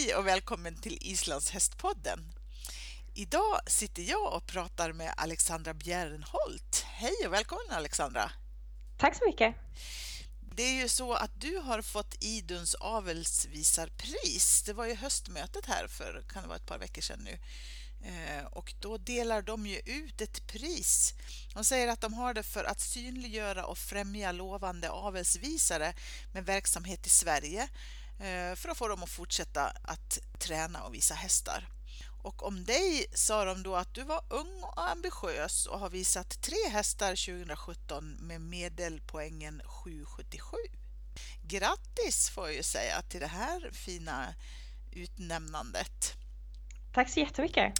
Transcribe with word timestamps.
Hej 0.00 0.14
och 0.14 0.26
välkommen 0.26 0.76
till 0.76 0.98
Islands 1.00 1.50
hästpodden. 1.50 2.32
Idag 3.14 3.60
sitter 3.66 4.02
jag 4.02 4.34
och 4.34 4.46
pratar 4.46 4.92
med 4.92 5.14
Alexandra 5.16 5.74
Bjärnholt. 5.74 6.84
Hej 6.86 7.14
och 7.26 7.32
välkommen 7.32 7.70
Alexandra! 7.70 8.30
Tack 8.98 9.16
så 9.16 9.24
mycket! 9.26 9.54
Det 10.56 10.62
är 10.62 10.82
ju 10.82 10.88
så 10.88 11.12
att 11.12 11.40
du 11.40 11.56
har 11.56 11.82
fått 11.82 12.16
Iduns 12.20 12.74
avelsvisarpris. 12.74 14.62
Det 14.66 14.72
var 14.72 14.86
ju 14.86 14.94
höstmötet 14.94 15.66
här 15.66 15.88
för 15.88 16.24
kan 16.32 16.42
det 16.42 16.48
vara 16.48 16.58
ett 16.58 16.66
par 16.66 16.78
veckor 16.78 17.02
sedan 17.02 17.20
nu. 17.24 17.38
Eh, 18.08 18.44
och 18.44 18.74
då 18.80 18.98
delar 18.98 19.42
de 19.42 19.66
ju 19.66 19.78
ut 19.78 20.20
ett 20.20 20.46
pris. 20.46 21.14
De 21.54 21.64
säger 21.64 21.88
att 21.88 22.00
de 22.00 22.14
har 22.14 22.34
det 22.34 22.42
för 22.42 22.64
att 22.64 22.80
synliggöra 22.80 23.66
och 23.66 23.78
främja 23.78 24.32
lovande 24.32 24.90
avelsvisare 24.90 25.94
med 26.32 26.46
verksamhet 26.46 27.06
i 27.06 27.10
Sverige 27.10 27.68
för 28.56 28.68
att 28.68 28.78
få 28.78 28.88
dem 28.88 29.02
att 29.02 29.10
fortsätta 29.10 29.72
att 29.82 30.18
träna 30.38 30.82
och 30.82 30.94
visa 30.94 31.14
hästar. 31.14 31.68
Och 32.22 32.46
om 32.46 32.64
dig 32.64 33.06
sa 33.14 33.44
de 33.44 33.62
då 33.62 33.76
att 33.76 33.94
du 33.94 34.02
var 34.02 34.24
ung 34.28 34.62
och 34.62 34.90
ambitiös 34.90 35.66
och 35.66 35.78
har 35.78 35.90
visat 35.90 36.42
tre 36.42 36.68
hästar 36.70 37.08
2017 37.08 38.16
med 38.20 38.40
medelpoängen 38.40 39.62
777. 39.64 40.56
Grattis 41.42 42.30
får 42.30 42.46
jag 42.46 42.56
ju 42.56 42.62
säga 42.62 43.02
till 43.02 43.20
det 43.20 43.26
här 43.26 43.70
fina 43.72 44.34
utnämnandet. 44.92 46.14
Tack 46.92 47.10
så 47.10 47.20
jättemycket. 47.20 47.72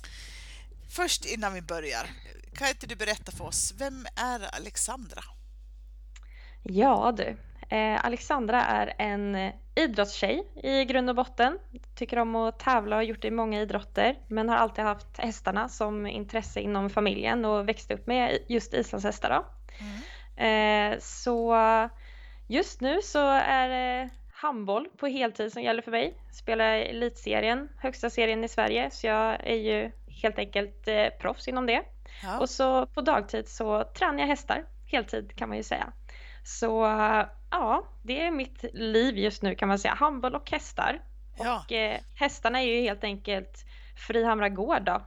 Först 0.89 1.25
innan 1.25 1.55
vi 1.55 1.62
börjar, 1.62 2.11
kan 2.55 2.69
inte 2.69 2.87
du 2.87 2.97
berätta 2.97 3.33
för 3.33 3.45
oss, 3.45 3.75
vem 3.77 4.06
är 4.17 4.55
Alexandra? 4.55 5.22
Ja 6.62 7.12
du, 7.17 7.37
Eh, 7.70 8.05
Alexandra 8.05 8.65
är 8.65 8.95
en 8.98 9.53
idrottstjej 9.81 10.42
i 10.62 10.84
grund 10.84 11.11
och 11.11 11.17
botten. 11.17 11.59
Tycker 11.95 12.19
om 12.19 12.36
att 12.36 12.59
tävla 12.59 12.97
och 12.97 12.98
har 12.98 13.03
gjort 13.03 13.23
det 13.23 13.28
i 13.28 13.31
många 13.31 13.61
idrotter 13.61 14.19
men 14.28 14.48
har 14.48 14.56
alltid 14.56 14.84
haft 14.84 15.19
hästarna 15.19 15.69
som 15.69 16.06
intresse 16.06 16.61
inom 16.61 16.91
familjen 16.91 17.45
och 17.45 17.69
växte 17.69 17.95
upp 17.95 18.06
med 18.06 18.39
just 18.48 18.75
islandshästar. 18.75 19.31
Då. 19.31 19.47
Mm. 19.81 20.92
Eh, 20.92 20.98
så 21.00 21.56
just 22.48 22.81
nu 22.81 23.03
så 23.03 23.28
är 23.28 23.69
det 23.69 24.11
handboll 24.33 24.89
på 24.97 25.06
heltid 25.06 25.53
som 25.53 25.62
gäller 25.62 25.83
för 25.83 25.91
mig. 25.91 26.15
Spelar 26.33 26.77
elitserien, 26.77 27.69
högsta 27.78 28.11
serien 28.11 28.44
i 28.44 28.48
Sverige, 28.48 28.91
så 28.91 29.06
jag 29.06 29.47
är 29.47 29.56
ju 29.56 29.91
helt 30.22 30.39
enkelt 30.39 30.89
eh, 30.89 31.06
proffs 31.20 31.48
inom 31.48 31.67
det. 31.67 31.83
Ja. 32.22 32.39
Och 32.39 32.50
så 32.50 32.87
på 32.87 33.00
dagtid 33.00 33.48
så 33.48 33.84
tränar 33.84 34.19
jag 34.19 34.27
hästar, 34.27 34.65
heltid 34.87 35.37
kan 35.37 35.48
man 35.48 35.56
ju 35.56 35.62
säga. 35.62 35.92
Så 36.44 36.84
ja, 37.51 37.89
det 38.03 38.20
är 38.20 38.31
mitt 38.31 38.65
liv 38.73 39.19
just 39.19 39.43
nu 39.43 39.55
kan 39.55 39.69
man 39.69 39.79
säga. 39.79 39.95
Handboll 39.95 40.34
och 40.34 40.51
hästar. 40.51 41.03
Ja. 41.39 41.62
Och 41.65 41.73
eh, 41.73 42.01
hästarna 42.15 42.62
är 42.62 42.67
ju 42.67 42.81
helt 42.81 43.05
enkelt 43.05 43.65
Frihamra 44.06 44.48
gård 44.48 44.83
då, 44.83 45.03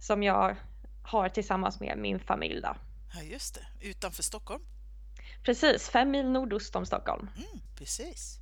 som 0.00 0.22
jag 0.22 0.56
har 1.02 1.28
tillsammans 1.28 1.80
med 1.80 1.98
min 1.98 2.20
familj 2.20 2.60
då. 2.60 2.76
Ja, 3.14 3.22
just 3.22 3.54
det. 3.54 3.86
Utanför 3.88 4.22
Stockholm? 4.22 4.62
Precis, 5.44 5.88
fem 5.88 6.10
mil 6.10 6.30
nordost 6.30 6.76
om 6.76 6.86
Stockholm. 6.86 7.30
Mm, 7.36 7.60
precis. 7.78 8.38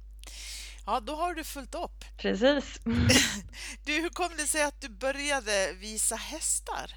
Ja, 0.87 1.01
då 1.01 1.15
har 1.15 1.35
du 1.35 1.45
fullt 1.45 1.75
upp. 1.75 2.05
Precis. 2.19 2.81
du, 3.85 3.93
hur 4.01 4.09
kom 4.09 4.31
det 4.37 4.47
sig 4.47 4.63
att 4.63 4.81
du 4.81 4.89
började 4.89 5.73
visa 5.73 6.17
hästar? 6.17 6.95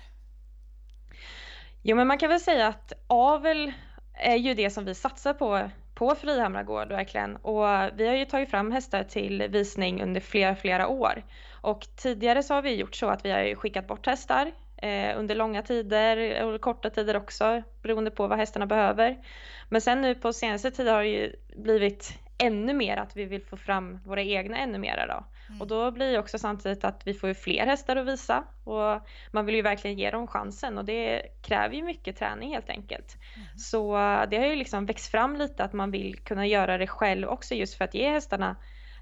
Jo, 1.83 1.95
men 1.95 2.07
man 2.07 2.17
kan 2.17 2.29
väl 2.29 2.41
säga 2.41 2.67
att 2.67 2.93
avel 3.07 3.73
är 4.13 4.35
ju 4.35 4.53
det 4.53 4.69
som 4.69 4.85
vi 4.85 4.95
satsar 4.95 5.33
på 5.33 5.71
på 6.01 6.15
Frihamra 6.15 6.63
gård 6.63 6.87
verkligen. 6.87 7.35
Och 7.35 7.63
vi 7.95 8.07
har 8.07 8.15
ju 8.15 8.25
tagit 8.25 8.49
fram 8.49 8.71
hästar 8.71 9.03
till 9.03 9.47
visning 9.49 10.03
under 10.03 10.21
flera, 10.21 10.55
flera 10.55 10.87
år. 10.87 11.23
Och 11.61 11.87
tidigare 11.95 12.43
så 12.43 12.53
har 12.53 12.61
vi 12.61 12.75
gjort 12.75 12.95
så 12.95 13.07
att 13.07 13.25
vi 13.25 13.31
har 13.31 13.55
skickat 13.55 13.87
bort 13.87 14.05
hästar 14.05 14.51
eh, 14.77 15.19
under 15.19 15.35
långa 15.35 15.61
tider 15.61 16.43
och 16.43 16.61
korta 16.61 16.89
tider 16.89 17.17
också 17.17 17.63
beroende 17.83 18.11
på 18.11 18.27
vad 18.27 18.37
hästarna 18.37 18.65
behöver. 18.65 19.17
Men 19.69 19.81
sen 19.81 20.01
nu 20.01 20.15
på 20.15 20.33
senaste 20.33 20.71
tid 20.71 20.87
har 20.87 21.01
det 21.01 21.09
ju 21.09 21.35
blivit 21.55 22.19
ännu 22.37 22.73
mer 22.73 22.97
att 22.97 23.17
vi 23.17 23.25
vill 23.25 23.45
få 23.45 23.57
fram 23.57 23.99
våra 24.05 24.21
egna 24.21 24.57
ännu 24.57 24.77
mera 24.77 25.07
då. 25.07 25.25
Mm. 25.51 25.61
Och 25.61 25.67
då 25.67 25.91
blir 25.91 26.11
det 26.11 26.19
också 26.19 26.39
samtidigt 26.39 26.83
att 26.83 27.01
vi 27.05 27.13
får 27.13 27.33
fler 27.33 27.65
hästar 27.65 27.95
att 27.95 28.07
visa 28.07 28.43
och 28.63 29.07
man 29.31 29.45
vill 29.45 29.55
ju 29.55 29.61
verkligen 29.61 29.97
ge 29.97 30.11
dem 30.11 30.27
chansen 30.27 30.77
och 30.77 30.85
det 30.85 31.21
kräver 31.41 31.75
ju 31.75 31.83
mycket 31.83 32.17
träning 32.17 32.53
helt 32.53 32.69
enkelt. 32.69 33.17
Mm. 33.35 33.47
Så 33.57 33.93
det 34.29 34.37
har 34.37 34.45
ju 34.45 34.55
liksom 34.55 34.85
växt 34.85 35.11
fram 35.11 35.35
lite 35.35 35.63
att 35.63 35.73
man 35.73 35.91
vill 35.91 36.15
kunna 36.15 36.47
göra 36.47 36.77
det 36.77 36.87
själv 36.87 37.27
också 37.27 37.55
just 37.55 37.77
för 37.77 37.85
att 37.85 37.93
ge 37.93 38.09
hästarna 38.09 38.55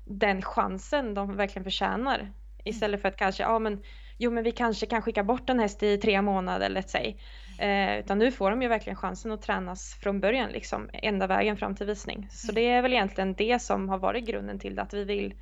den 0.06 0.42
chansen 0.42 1.14
de 1.14 1.36
verkligen 1.36 1.64
förtjänar. 1.64 2.20
Mm. 2.20 2.34
Istället 2.64 3.02
för 3.02 3.10
att 3.10 3.18
kanske, 3.18 3.44
ja 3.44 3.60
men 3.60 3.84
jo 4.18 4.32
men 4.32 4.44
vi 4.44 4.52
kanske 4.52 4.86
kan 4.86 5.02
skicka 5.02 5.24
bort 5.24 5.50
en 5.50 5.60
häst 5.60 5.84
i 5.84 5.98
tre 5.98 6.22
månader, 6.22 6.70
let's 6.70 6.88
say. 6.88 7.16
Eh, 7.60 8.00
utan 8.00 8.20
nu 8.20 8.32
får 8.32 8.50
de 8.50 8.62
ju 8.62 8.68
verkligen 8.68 8.98
chansen 8.98 9.32
att 9.32 9.42
tränas 9.42 9.98
från 10.02 10.20
början, 10.20 10.50
liksom, 10.52 10.90
ända 10.94 11.28
vägen 11.28 11.58
fram 11.58 11.76
till 11.76 11.88
visning. 11.88 12.28
Så 12.32 12.52
mm. 12.52 12.56
det 12.56 12.70
är 12.70 12.82
väl 12.82 12.94
egentligen 12.94 13.34
det 13.34 13.62
som 13.62 13.90
har 13.90 13.98
varit 13.98 14.26
grunden 14.26 14.60
till 14.60 14.80
att 14.80 14.94
vi 14.94 15.04
vill 15.04 15.34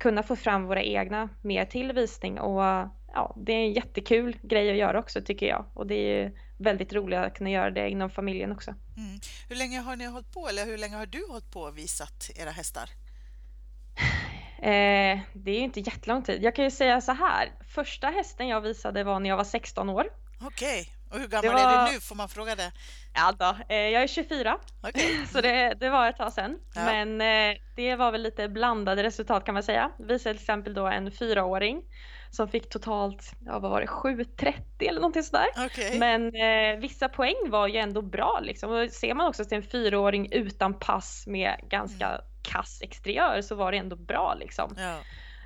kunna 0.00 0.22
få 0.22 0.36
fram 0.36 0.66
våra 0.66 0.82
egna 0.82 1.28
mer 1.42 1.64
till 1.64 1.92
visning 1.92 2.40
och 2.40 2.62
ja, 3.14 3.36
det 3.36 3.52
är 3.52 3.56
en 3.56 3.72
jättekul 3.72 4.36
grej 4.42 4.70
att 4.70 4.76
göra 4.76 4.98
också 4.98 5.20
tycker 5.20 5.46
jag 5.46 5.64
och 5.74 5.86
det 5.86 5.94
är 5.94 6.32
väldigt 6.58 6.92
roligt 6.92 7.18
att 7.18 7.34
kunna 7.34 7.50
göra 7.50 7.70
det 7.70 7.90
inom 7.90 8.10
familjen 8.10 8.52
också. 8.52 8.70
Mm. 8.96 9.20
Hur 9.48 9.56
länge 9.56 9.80
har 9.80 9.96
ni 9.96 10.06
hållit 10.06 10.32
på 10.32 10.48
eller 10.48 10.66
hur 10.66 10.78
länge 10.78 10.96
har 10.96 11.06
du 11.06 11.26
hållit 11.28 11.52
på 11.52 11.60
och 11.60 11.78
visat 11.78 12.30
era 12.36 12.50
hästar? 12.50 12.90
Eh, 14.62 15.20
det 15.32 15.50
är 15.50 15.54
ju 15.54 15.64
inte 15.64 15.80
jättelång 15.80 16.22
tid. 16.22 16.42
Jag 16.42 16.54
kan 16.54 16.64
ju 16.64 16.70
säga 16.70 17.00
så 17.00 17.12
här. 17.12 17.52
Första 17.74 18.06
hästen 18.06 18.48
jag 18.48 18.60
visade 18.60 19.04
var 19.04 19.20
när 19.20 19.30
jag 19.30 19.36
var 19.36 19.44
16 19.44 19.88
år. 19.88 20.06
Okej, 20.40 20.80
okay. 20.80 20.99
Och 21.10 21.18
hur 21.18 21.28
gammal 21.28 21.52
var... 21.52 21.60
är 21.60 21.86
du 21.86 21.92
nu? 21.92 22.00
Får 22.00 22.14
man 22.14 22.28
fråga 22.28 22.54
det? 22.54 22.72
Ja 23.14 23.34
då, 23.38 23.56
eh, 23.68 23.76
jag 23.76 24.02
är 24.02 24.06
24 24.06 24.58
okay. 24.82 25.26
så 25.32 25.40
det, 25.40 25.74
det, 25.80 25.90
var 25.90 26.08
ett 26.08 26.16
tag 26.16 26.32
sedan. 26.32 26.58
Ja. 26.74 26.84
Men 26.84 27.20
eh, 27.20 27.56
det 27.76 27.96
var 27.96 28.12
väl 28.12 28.22
lite 28.22 28.48
blandade 28.48 29.02
resultat 29.02 29.44
kan 29.44 29.54
man 29.54 29.62
säga. 29.62 29.90
Vi 29.98 30.04
visade 30.04 30.34
till 30.34 30.42
exempel 30.42 30.74
då 30.74 30.86
en 30.86 31.10
fyraåring 31.10 31.82
som 32.30 32.48
fick 32.48 32.68
totalt, 32.68 33.32
ja 33.46 33.58
vad 33.58 33.70
var 33.70 33.80
det, 33.80 33.86
7.30 33.86 34.54
eller 34.80 35.00
någonting 35.00 35.22
sådär. 35.22 35.46
Okay. 35.66 35.98
Men 35.98 36.34
eh, 36.34 36.80
vissa 36.80 37.08
poäng 37.08 37.36
var 37.48 37.68
ju 37.68 37.76
ändå 37.76 38.02
bra 38.02 38.40
liksom. 38.42 38.70
Och 38.70 38.90
ser 38.90 39.14
man 39.14 39.26
också 39.26 39.44
till 39.44 39.56
en 39.56 39.62
fyraåring 39.62 40.32
utan 40.32 40.78
pass 40.78 41.24
med 41.26 41.60
ganska 41.68 42.08
mm. 42.08 42.20
kass 42.42 42.82
exteriör 42.82 43.42
så 43.42 43.54
var 43.54 43.72
det 43.72 43.78
ändå 43.78 43.96
bra 43.96 44.34
liksom. 44.34 44.74
Ja. 44.78 44.96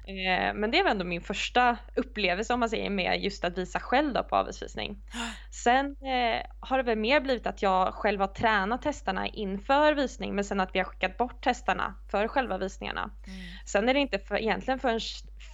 Eh, 0.07 0.55
men 0.55 0.71
det 0.71 0.83
var 0.83 0.91
ändå 0.91 1.05
min 1.05 1.21
första 1.21 1.77
upplevelse 1.95 2.55
om 2.55 2.61
man 2.61 2.69
säger 2.69 2.91
med 2.91 3.25
just 3.25 3.45
att 3.45 3.59
visa 3.59 3.81
själv 3.81 4.13
då 4.13 4.23
på 4.23 4.37
avelsvisning. 4.37 5.03
Sen 5.51 5.87
eh, 5.87 6.47
har 6.61 6.77
det 6.77 6.83
väl 6.83 6.99
mer 6.99 7.21
blivit 7.21 7.47
att 7.47 7.63
jag 7.63 7.95
själv 7.95 8.21
har 8.21 8.29
tränat 8.29 8.83
testarna 8.83 9.27
inför 9.27 9.95
visning 9.95 10.35
men 10.35 10.45
sen 10.45 10.61
att 10.61 10.75
vi 10.75 10.79
har 10.79 10.87
skickat 10.87 11.17
bort 11.17 11.45
testarna 11.45 11.95
för 12.11 12.29
själva 12.29 12.59
visningarna. 12.59 13.01
Mm. 13.03 13.39
Sen 13.67 13.89
är 13.89 13.95
det 13.95 14.01
inte 14.01 14.19
för, 14.19 14.37
egentligen 14.37 14.79
förrän 14.79 15.01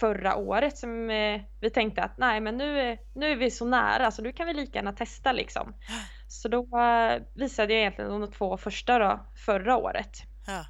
förra 0.01 0.37
året 0.37 0.79
som 0.79 1.11
eh, 1.11 1.41
vi 1.61 1.71
tänkte 1.71 2.03
att 2.03 2.19
nej 2.19 2.41
men 2.41 2.57
nu, 2.57 2.99
nu 3.15 3.33
är 3.33 3.37
vi 3.37 3.51
så 3.51 3.65
nära 3.65 4.11
så 4.11 4.23
nu 4.23 4.33
kan 4.33 4.47
vi 4.47 4.55
lika 4.55 4.79
gärna 4.79 4.93
testa 4.93 5.33
liksom. 5.33 5.75
Så 6.29 6.49
då 6.49 6.79
eh, 6.79 7.23
visade 7.35 7.73
jag 7.73 7.81
egentligen 7.81 8.21
de 8.21 8.33
två 8.33 8.57
första 8.57 8.99
då 8.99 9.27
förra 9.47 9.77
året. 9.77 10.23
Ja. 10.47 10.65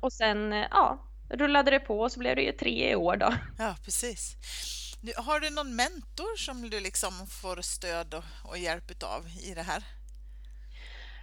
Och 0.00 0.12
sen 0.12 0.52
eh, 0.52 0.66
ja, 0.70 1.05
rullade 1.30 1.70
det 1.70 1.80
på 1.80 2.00
och 2.00 2.12
så 2.12 2.18
blev 2.18 2.36
det 2.36 2.42
ju 2.42 2.52
tre 2.52 2.90
i 2.90 2.94
år 2.94 3.16
då. 3.16 3.34
Ja, 3.58 3.76
precis. 3.84 4.36
Har 5.16 5.40
du 5.40 5.50
någon 5.50 5.76
mentor 5.76 6.36
som 6.36 6.70
du 6.70 6.80
liksom 6.80 7.12
får 7.42 7.62
stöd 7.62 8.14
och, 8.14 8.50
och 8.50 8.58
hjälp 8.58 9.02
av 9.02 9.26
i 9.42 9.54
det 9.54 9.62
här? 9.62 9.84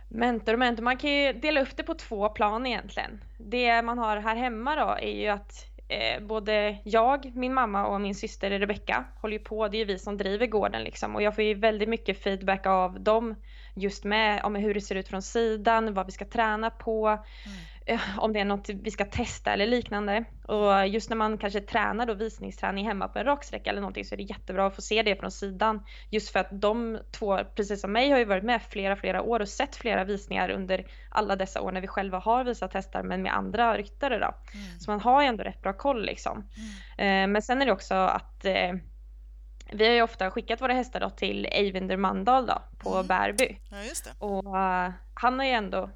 Mentor 0.10 0.54
och 0.54 0.60
mentor, 0.60 0.84
man 0.84 0.98
kan 0.98 1.12
ju 1.12 1.34
dela 1.34 1.62
upp 1.62 1.78
det 1.78 1.84
på 1.84 1.94
två 1.94 2.30
plan 2.30 2.66
egentligen. 2.66 3.24
Det 3.38 3.82
man 3.82 3.98
har 3.98 4.18
här 4.18 4.36
hemma 4.36 4.76
då 4.76 4.98
är 5.02 5.22
ju 5.22 5.28
att 5.28 5.66
eh, 5.88 6.24
både 6.24 6.78
jag, 6.84 7.36
min 7.36 7.54
mamma 7.54 7.86
och 7.86 8.02
min 8.02 8.16
syster 8.16 8.50
Rebecka 8.50 9.06
håller 9.22 9.38
ju 9.38 9.44
på, 9.44 9.68
det 9.68 9.78
är 9.78 9.80
ju 9.80 9.86
vi 9.86 10.00
som 10.00 10.18
driver 10.18 10.48
gården 10.48 10.84
liksom 10.84 11.16
och 11.16 11.22
jag 11.22 11.36
får 11.36 11.44
ju 11.44 11.54
väldigt 11.54 11.90
mycket 11.90 12.24
feedback 12.24 12.66
av 12.66 13.02
dem 13.02 13.36
just 13.76 14.04
med 14.04 14.44
om 14.44 14.56
hur 14.56 14.74
det 14.74 14.82
ser 14.82 14.96
ut 14.96 15.08
från 15.08 15.22
sidan, 15.22 15.94
vad 15.94 16.06
vi 16.06 16.12
ska 16.12 16.26
träna 16.26 16.70
på, 16.70 17.08
mm. 17.08 17.58
Eh, 17.86 18.00
om 18.18 18.34
det 18.34 18.40
är 18.40 18.46
något 18.46 18.70
vi 18.70 18.92
ska 18.92 19.06
testa 19.06 19.54
eller 19.54 19.68
liknande. 19.68 20.24
Och 20.48 20.88
just 20.88 21.10
när 21.10 21.18
man 21.18 21.38
kanske 21.38 21.62
tränar 21.62 22.06
då 22.06 22.14
visningsträning 22.14 22.88
hemma 22.88 23.08
på 23.08 23.20
en 23.20 23.26
raksträcka 23.26 23.70
eller 23.70 23.82
någonting 23.82 24.06
så 24.06 24.16
är 24.16 24.18
det 24.18 24.24
jättebra 24.24 24.68
att 24.68 24.76
få 24.76 24.82
se 24.82 25.04
det 25.04 25.16
från 25.16 25.32
sidan. 25.32 25.86
Just 26.10 26.30
för 26.30 26.40
att 26.40 26.48
de 26.52 27.00
två, 27.12 27.40
precis 27.56 27.82
som 27.82 27.92
mig, 27.92 28.12
har 28.12 28.20
ju 28.20 28.26
varit 28.26 28.44
med 28.44 28.62
flera, 28.62 28.96
flera 28.96 29.22
år 29.22 29.40
och 29.40 29.50
sett 29.50 29.76
flera 29.76 30.04
visningar 30.04 30.50
under 30.50 30.86
alla 31.10 31.36
dessa 31.36 31.62
år 31.62 31.72
när 31.72 31.82
vi 31.82 31.88
själva 31.88 32.20
har 32.20 32.44
visat 32.44 32.74
hästar 32.74 33.04
men 33.04 33.22
med 33.22 33.34
andra 33.34 33.78
ryttare 33.78 34.20
då. 34.20 34.36
Mm. 34.54 34.80
Så 34.80 34.92
man 34.92 35.00
har 35.00 35.22
ju 35.22 35.28
ändå 35.28 35.44
rätt 35.44 35.62
bra 35.62 35.74
koll 35.74 36.06
liksom. 36.06 36.50
Mm. 36.98 37.24
Eh, 37.24 37.34
men 37.34 37.42
sen 37.42 37.62
är 37.62 37.66
det 37.66 37.72
också 37.72 37.96
att 37.96 38.46
eh, 38.46 38.74
vi 39.72 39.88
har 39.88 39.94
ju 39.94 40.02
ofta 40.02 40.32
skickat 40.32 40.62
våra 40.62 40.74
hästar 40.74 41.00
då 41.00 41.10
till 41.10 41.46
Eivinder 41.46 41.98
Mandal 41.98 42.46
då 42.46 42.62
på 42.78 42.94
mm. 42.94 43.08
Bärby. 43.08 43.58
Ja, 43.70 43.78
och 44.20 44.46
uh, 44.46 44.94
han 45.14 45.40
har 45.40 45.46
ju 45.46 45.52
ändå 45.52 45.90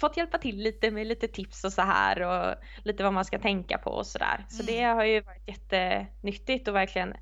fått 0.00 0.16
hjälpa 0.16 0.38
till 0.38 0.56
lite 0.56 0.90
med 0.90 1.06
lite 1.06 1.28
tips 1.28 1.64
och 1.64 1.72
så 1.72 1.82
här 1.82 2.22
och 2.22 2.54
lite 2.84 3.02
vad 3.02 3.12
man 3.12 3.24
ska 3.24 3.38
tänka 3.38 3.78
på 3.78 3.90
och 3.90 4.06
sådär. 4.06 4.46
Så 4.48 4.62
mm. 4.62 4.74
det 4.74 4.82
har 4.82 5.04
ju 5.04 5.20
varit 5.20 5.48
jättenyttigt 5.48 6.68
och 6.68 6.74
verkligen 6.74 7.12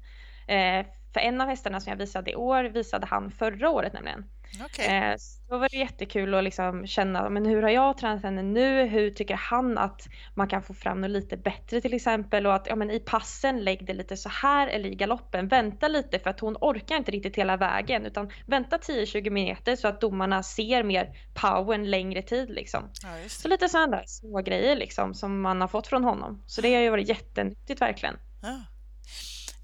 eh, 0.48 0.86
för 1.12 1.20
en 1.20 1.40
av 1.40 1.48
hästarna 1.48 1.80
som 1.80 1.90
jag 1.90 1.98
visade 1.98 2.30
i 2.30 2.36
år 2.36 2.64
visade 2.64 3.06
han 3.06 3.30
förra 3.30 3.70
året 3.70 3.92
nämligen. 3.92 4.24
Okay. 4.64 4.86
Eh, 4.86 5.16
då 5.48 5.58
var 5.58 5.68
det 5.68 5.76
jättekul 5.76 6.34
att 6.34 6.44
liksom 6.44 6.86
känna, 6.86 7.30
men 7.30 7.46
hur 7.46 7.62
har 7.62 7.70
jag 7.70 7.98
tränat 7.98 8.22
henne 8.22 8.42
nu? 8.42 8.86
Hur 8.86 9.10
tycker 9.10 9.34
han 9.34 9.78
att 9.78 10.08
man 10.34 10.48
kan 10.48 10.62
få 10.62 10.74
fram 10.74 11.00
något 11.00 11.10
lite 11.10 11.36
bättre 11.36 11.80
till 11.80 11.94
exempel? 11.94 12.46
Och 12.46 12.54
att 12.54 12.66
ja, 12.66 12.76
men 12.76 12.90
i 12.90 13.00
passen 13.00 13.64
lägg 13.64 13.86
det 13.86 13.94
lite 13.94 14.16
så 14.16 14.28
här 14.28 14.68
eller 14.68 14.88
i 14.88 14.94
galoppen. 14.94 15.48
Vänta 15.48 15.88
lite 15.88 16.18
för 16.18 16.30
att 16.30 16.40
hon 16.40 16.56
orkar 16.60 16.96
inte 16.96 17.10
riktigt 17.10 17.36
hela 17.36 17.56
vägen 17.56 18.06
utan 18.06 18.30
vänta 18.46 18.76
10-20 18.76 19.30
meter 19.30 19.76
så 19.76 19.88
att 19.88 20.00
domarna 20.00 20.42
ser 20.42 20.82
mer 20.82 21.18
power 21.34 21.74
en 21.74 21.90
längre 21.90 22.22
tid 22.22 22.50
liksom. 22.50 22.90
Ja, 23.02 23.28
så 23.28 23.48
lite 23.48 23.68
sådana 23.68 23.96
där 23.96 24.04
små 24.06 24.42
grejer 24.42 24.76
liksom 24.76 25.14
som 25.14 25.40
man 25.40 25.60
har 25.60 25.68
fått 25.68 25.86
från 25.86 26.04
honom. 26.04 26.42
Så 26.46 26.60
det 26.60 26.74
har 26.74 26.82
ju 26.82 26.90
varit 26.90 27.08
jättenyttigt 27.08 27.80
verkligen. 27.80 28.16
Ja. 28.42 28.75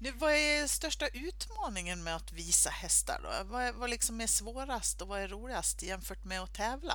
Nu, 0.03 0.11
vad 0.19 0.31
är 0.31 0.67
största 0.67 1.05
utmaningen 1.07 2.03
med 2.03 2.15
att 2.15 2.33
visa 2.33 2.69
hästar? 2.69 3.19
Då? 3.23 3.29
Vad, 3.53 3.75
vad 3.75 3.89
liksom 3.89 4.21
är 4.21 4.27
svårast 4.27 5.01
och 5.01 5.07
vad 5.07 5.21
är 5.21 5.27
roligast 5.27 5.83
jämfört 5.83 6.23
med 6.23 6.41
att 6.41 6.53
tävla? 6.53 6.93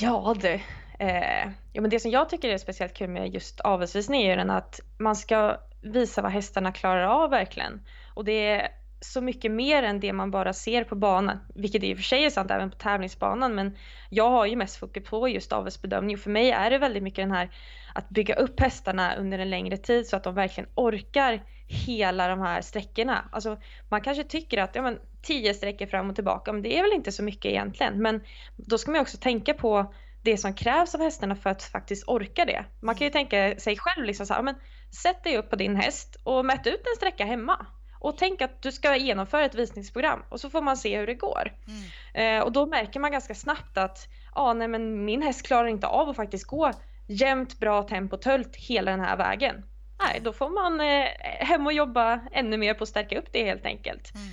Ja 0.00 0.36
du, 0.40 0.60
eh, 0.98 1.50
ja, 1.72 1.80
men 1.80 1.90
det 1.90 2.00
som 2.00 2.10
jag 2.10 2.28
tycker 2.28 2.48
är 2.48 2.58
speciellt 2.58 2.94
kul 2.94 3.10
med 3.10 3.34
just 3.34 3.60
avelsvisning 3.60 4.22
är 4.22 4.30
ju 4.30 4.36
den 4.36 4.50
att 4.50 4.80
man 4.98 5.16
ska 5.16 5.60
visa 5.80 6.22
vad 6.22 6.32
hästarna 6.32 6.72
klarar 6.72 7.06
av 7.06 7.30
verkligen. 7.30 7.86
Och 8.14 8.24
det 8.24 8.48
är 8.48 8.68
så 9.00 9.20
mycket 9.20 9.52
mer 9.52 9.82
än 9.82 10.00
det 10.00 10.12
man 10.12 10.30
bara 10.30 10.52
ser 10.52 10.84
på 10.84 10.94
banan, 10.94 11.38
vilket 11.54 11.84
i 11.84 11.94
och 11.94 11.96
för 11.96 12.04
sig 12.04 12.24
är 12.24 12.30
sant 12.30 12.50
även 12.50 12.70
på 12.70 12.76
tävlingsbanan, 12.76 13.54
men 13.54 13.76
jag 14.10 14.30
har 14.30 14.46
ju 14.46 14.56
mest 14.56 14.76
fokus 14.76 15.04
på 15.04 15.28
just 15.28 15.52
avelsbedömning 15.52 16.16
och 16.16 16.22
för 16.22 16.30
mig 16.30 16.50
är 16.50 16.70
det 16.70 16.78
väldigt 16.78 17.02
mycket 17.02 17.22
den 17.22 17.30
här 17.30 17.50
att 17.94 18.08
bygga 18.08 18.34
upp 18.34 18.60
hästarna 18.60 19.16
under 19.16 19.38
en 19.38 19.50
längre 19.50 19.76
tid 19.76 20.06
så 20.06 20.16
att 20.16 20.24
de 20.24 20.34
verkligen 20.34 20.70
orkar 20.74 21.42
hela 21.68 22.28
de 22.28 22.40
här 22.40 22.60
sträckorna. 22.60 23.28
Alltså 23.32 23.58
man 23.88 24.00
kanske 24.00 24.24
tycker 24.24 24.58
att 24.58 24.74
ja, 24.74 24.82
men, 24.82 24.98
tio 25.22 25.54
sträckor 25.54 25.86
fram 25.86 26.10
och 26.10 26.14
tillbaka, 26.14 26.52
men 26.52 26.62
det 26.62 26.78
är 26.78 26.82
väl 26.82 26.92
inte 26.92 27.12
så 27.12 27.22
mycket 27.22 27.50
egentligen, 27.50 28.02
men 28.02 28.20
då 28.56 28.78
ska 28.78 28.90
man 28.90 29.00
också 29.00 29.16
tänka 29.16 29.54
på 29.54 29.94
det 30.22 30.36
som 30.36 30.54
krävs 30.54 30.94
av 30.94 31.00
hästarna 31.00 31.36
för 31.36 31.50
att 31.50 31.62
faktiskt 31.62 32.08
orka 32.08 32.44
det. 32.44 32.64
Man 32.82 32.94
kan 32.94 33.06
ju 33.06 33.10
tänka 33.10 33.54
sig 33.58 33.76
själv 33.78 34.04
liksom 34.04 34.26
så 34.26 34.34
här, 34.34 34.42
men 34.42 34.54
sätt 35.02 35.24
dig 35.24 35.36
upp 35.36 35.50
på 35.50 35.56
din 35.56 35.76
häst 35.76 36.16
och 36.24 36.44
mät 36.44 36.66
ut 36.66 36.86
en 36.86 36.96
sträcka 36.96 37.24
hemma. 37.24 37.66
Och 38.06 38.18
tänk 38.18 38.42
att 38.42 38.62
du 38.62 38.72
ska 38.72 38.96
genomföra 38.96 39.44
ett 39.44 39.54
visningsprogram 39.54 40.22
och 40.28 40.40
så 40.40 40.50
får 40.50 40.62
man 40.62 40.76
se 40.76 40.98
hur 40.98 41.06
det 41.06 41.14
går. 41.14 41.52
Mm. 41.66 42.38
Eh, 42.38 42.44
och 42.44 42.52
då 42.52 42.66
märker 42.66 43.00
man 43.00 43.12
ganska 43.12 43.34
snabbt 43.34 43.78
att 43.78 44.08
ah, 44.32 44.52
nej, 44.52 44.68
men 44.68 45.04
min 45.04 45.22
häst 45.22 45.42
klarar 45.42 45.66
inte 45.66 45.86
av 45.86 46.08
att 46.08 46.16
faktiskt 46.16 46.46
gå 46.46 46.72
jämnt 47.08 47.58
bra 47.58 47.82
tempo 47.82 48.16
tölt 48.16 48.56
hela 48.56 48.90
den 48.90 49.00
här 49.00 49.16
vägen. 49.16 49.64
Nej, 49.98 50.20
då 50.22 50.32
får 50.32 50.50
man 50.50 50.80
eh, 50.80 51.06
hem 51.46 51.66
och 51.66 51.72
jobba 51.72 52.20
ännu 52.32 52.56
mer 52.56 52.74
på 52.74 52.82
att 52.82 52.88
stärka 52.88 53.18
upp 53.18 53.32
det 53.32 53.44
helt 53.44 53.66
enkelt. 53.66 54.14
Mm. 54.14 54.26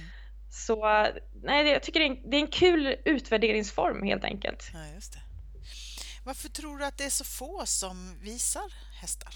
Så 0.52 1.08
nej, 1.44 1.68
jag 1.68 1.84
tycker 1.84 2.00
det 2.00 2.06
är, 2.06 2.10
en, 2.10 2.30
det 2.30 2.38
är 2.38 2.42
en 2.42 2.48
kul 2.48 2.96
utvärderingsform 3.06 4.04
helt 4.04 4.24
enkelt. 4.24 4.69
Ja, 4.74 4.80
just 4.96 5.14
det. 5.14 5.19
Varför 6.26 6.50
tror 6.50 6.78
du 6.78 6.86
att 6.86 6.98
det 6.98 7.06
är 7.06 7.10
så 7.10 7.24
få 7.24 7.66
som 7.66 8.19
visar 8.22 8.74
hästar? 9.02 9.34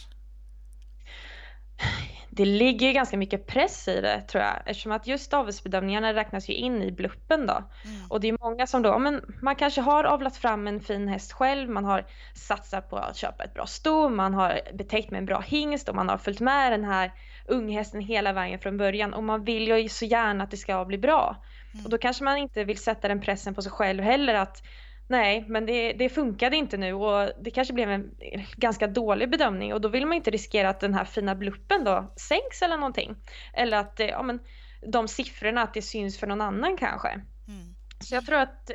Det 2.30 2.46
ligger 2.46 2.92
ganska 2.92 3.18
mycket 3.18 3.48
press 3.48 3.88
i 3.88 4.02
det 4.02 4.22
tror 4.22 4.44
jag 4.44 4.54
eftersom 4.66 4.92
att 4.92 5.08
just 5.08 5.34
avelsbedömningarna 5.34 6.14
räknas 6.14 6.50
ju 6.50 6.54
in 6.54 6.84
i 6.84 6.92
bluppen 6.92 7.48
då. 7.48 7.54
Mm. 7.54 7.98
Och 8.10 8.22
det 8.22 8.28
är 8.28 8.38
många 8.40 8.68
som 8.68 8.82
då, 8.82 9.00
men 9.00 9.22
man 9.42 9.56
kanske 9.56 9.82
har 9.82 10.04
avlat 10.04 10.38
fram 10.38 10.68
en 10.68 10.80
fin 10.80 11.08
häst 11.08 11.34
själv, 11.34 11.70
man 11.70 11.86
har 11.86 12.06
satsat 12.34 12.90
på 12.90 12.98
att 12.98 13.16
köpa 13.16 13.44
ett 13.44 13.54
bra 13.54 13.66
sto, 13.66 14.10
man 14.10 14.34
har 14.34 14.60
betäckt 14.74 15.12
med 15.12 15.18
en 15.18 15.26
bra 15.26 15.40
hingst 15.40 15.90
och 15.90 15.96
man 15.96 16.10
har 16.10 16.18
följt 16.18 16.40
med 16.40 16.72
den 16.72 16.84
här 16.84 17.12
unghästen 17.48 18.02
hela 18.02 18.34
vägen 18.34 18.60
från 18.60 18.78
början 18.78 19.14
och 19.14 19.24
man 19.24 19.44
vill 19.44 19.68
ju 19.68 19.90
så 19.90 20.06
gärna 20.06 20.44
att 20.44 20.52
det 20.52 20.58
ska 20.58 20.86
bli 20.86 20.98
bra. 20.98 21.44
Mm. 21.74 21.86
Och 21.86 21.92
då 21.92 21.98
kanske 21.98 22.24
man 22.24 22.38
inte 22.38 22.64
vill 22.64 22.78
sätta 22.78 23.08
den 23.08 23.22
pressen 23.22 23.56
på 23.56 23.62
sig 23.62 23.72
själv 23.72 24.04
heller 24.04 24.34
att 24.34 24.64
nej, 25.08 25.46
men 25.48 25.66
det, 25.66 25.94
det 25.94 26.10
funkade 26.10 26.56
inte 26.56 26.78
nu 26.78 26.94
och 26.94 27.32
det 27.42 27.52
kanske 27.52 27.74
blev 27.74 27.90
en 27.90 28.12
ganska 28.56 28.88
dålig 28.88 29.30
bedömning 29.30 29.74
och 29.74 29.82
då 29.82 29.88
vill 29.88 30.06
man 30.06 30.18
inte 30.18 30.32
riskera 30.32 30.70
att 30.70 30.80
den 30.80 30.94
här 30.94 31.06
fina 31.06 31.36
bluppen 31.36 31.84
då 31.84 32.14
sänks 32.16 32.62
eller 32.62 32.78
någonting. 32.78 33.16
Eller 33.54 33.78
att 33.78 33.96
ja, 33.98 34.24
men, 34.24 34.40
de 34.88 35.08
siffrorna, 35.08 35.62
att 35.62 35.74
det 35.74 35.82
syns 35.82 36.20
för 36.20 36.28
någon 36.28 36.42
annan 36.42 36.78
kanske. 36.78 37.10
Mm. 37.48 37.76
Så 38.00 38.16
jag 38.16 38.26
tror 38.26 38.40
att 38.40 38.72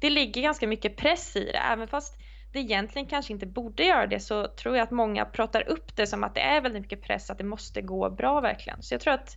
det 0.00 0.10
ligger 0.10 0.42
ganska 0.42 0.66
mycket 0.66 0.96
press 0.96 1.36
i 1.36 1.44
det, 1.44 1.58
även 1.58 1.88
fast 1.88 2.18
det 2.52 2.58
egentligen 2.58 3.08
kanske 3.08 3.32
inte 3.32 3.46
borde 3.46 3.84
göra 3.84 4.06
det 4.06 4.20
så 4.20 4.48
tror 4.48 4.76
jag 4.76 4.84
att 4.84 4.90
många 4.90 5.24
pratar 5.24 5.68
upp 5.68 5.96
det 5.96 6.06
som 6.06 6.24
att 6.24 6.34
det 6.34 6.40
är 6.40 6.60
väldigt 6.60 6.82
mycket 6.82 7.02
press, 7.02 7.30
att 7.30 7.38
det 7.38 7.44
måste 7.44 7.82
gå 7.82 8.10
bra 8.10 8.40
verkligen. 8.40 8.82
Så 8.82 8.94
jag 8.94 9.00
tror 9.00 9.14
att 9.14 9.36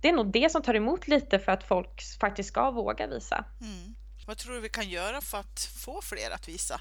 det 0.00 0.08
är 0.08 0.12
nog 0.12 0.32
det 0.32 0.52
som 0.52 0.62
tar 0.62 0.74
emot 0.74 1.08
lite 1.08 1.38
för 1.38 1.52
att 1.52 1.64
folk 1.64 2.02
faktiskt 2.20 2.48
ska 2.48 2.70
våga 2.70 3.06
visa. 3.06 3.44
Mm. 3.60 3.89
Vad 4.30 4.38
tror 4.38 4.54
du 4.54 4.60
vi 4.60 4.68
kan 4.68 4.88
göra 4.88 5.20
för 5.20 5.38
att 5.38 5.60
få 5.84 6.00
fler 6.02 6.30
att 6.34 6.48
visa? 6.48 6.80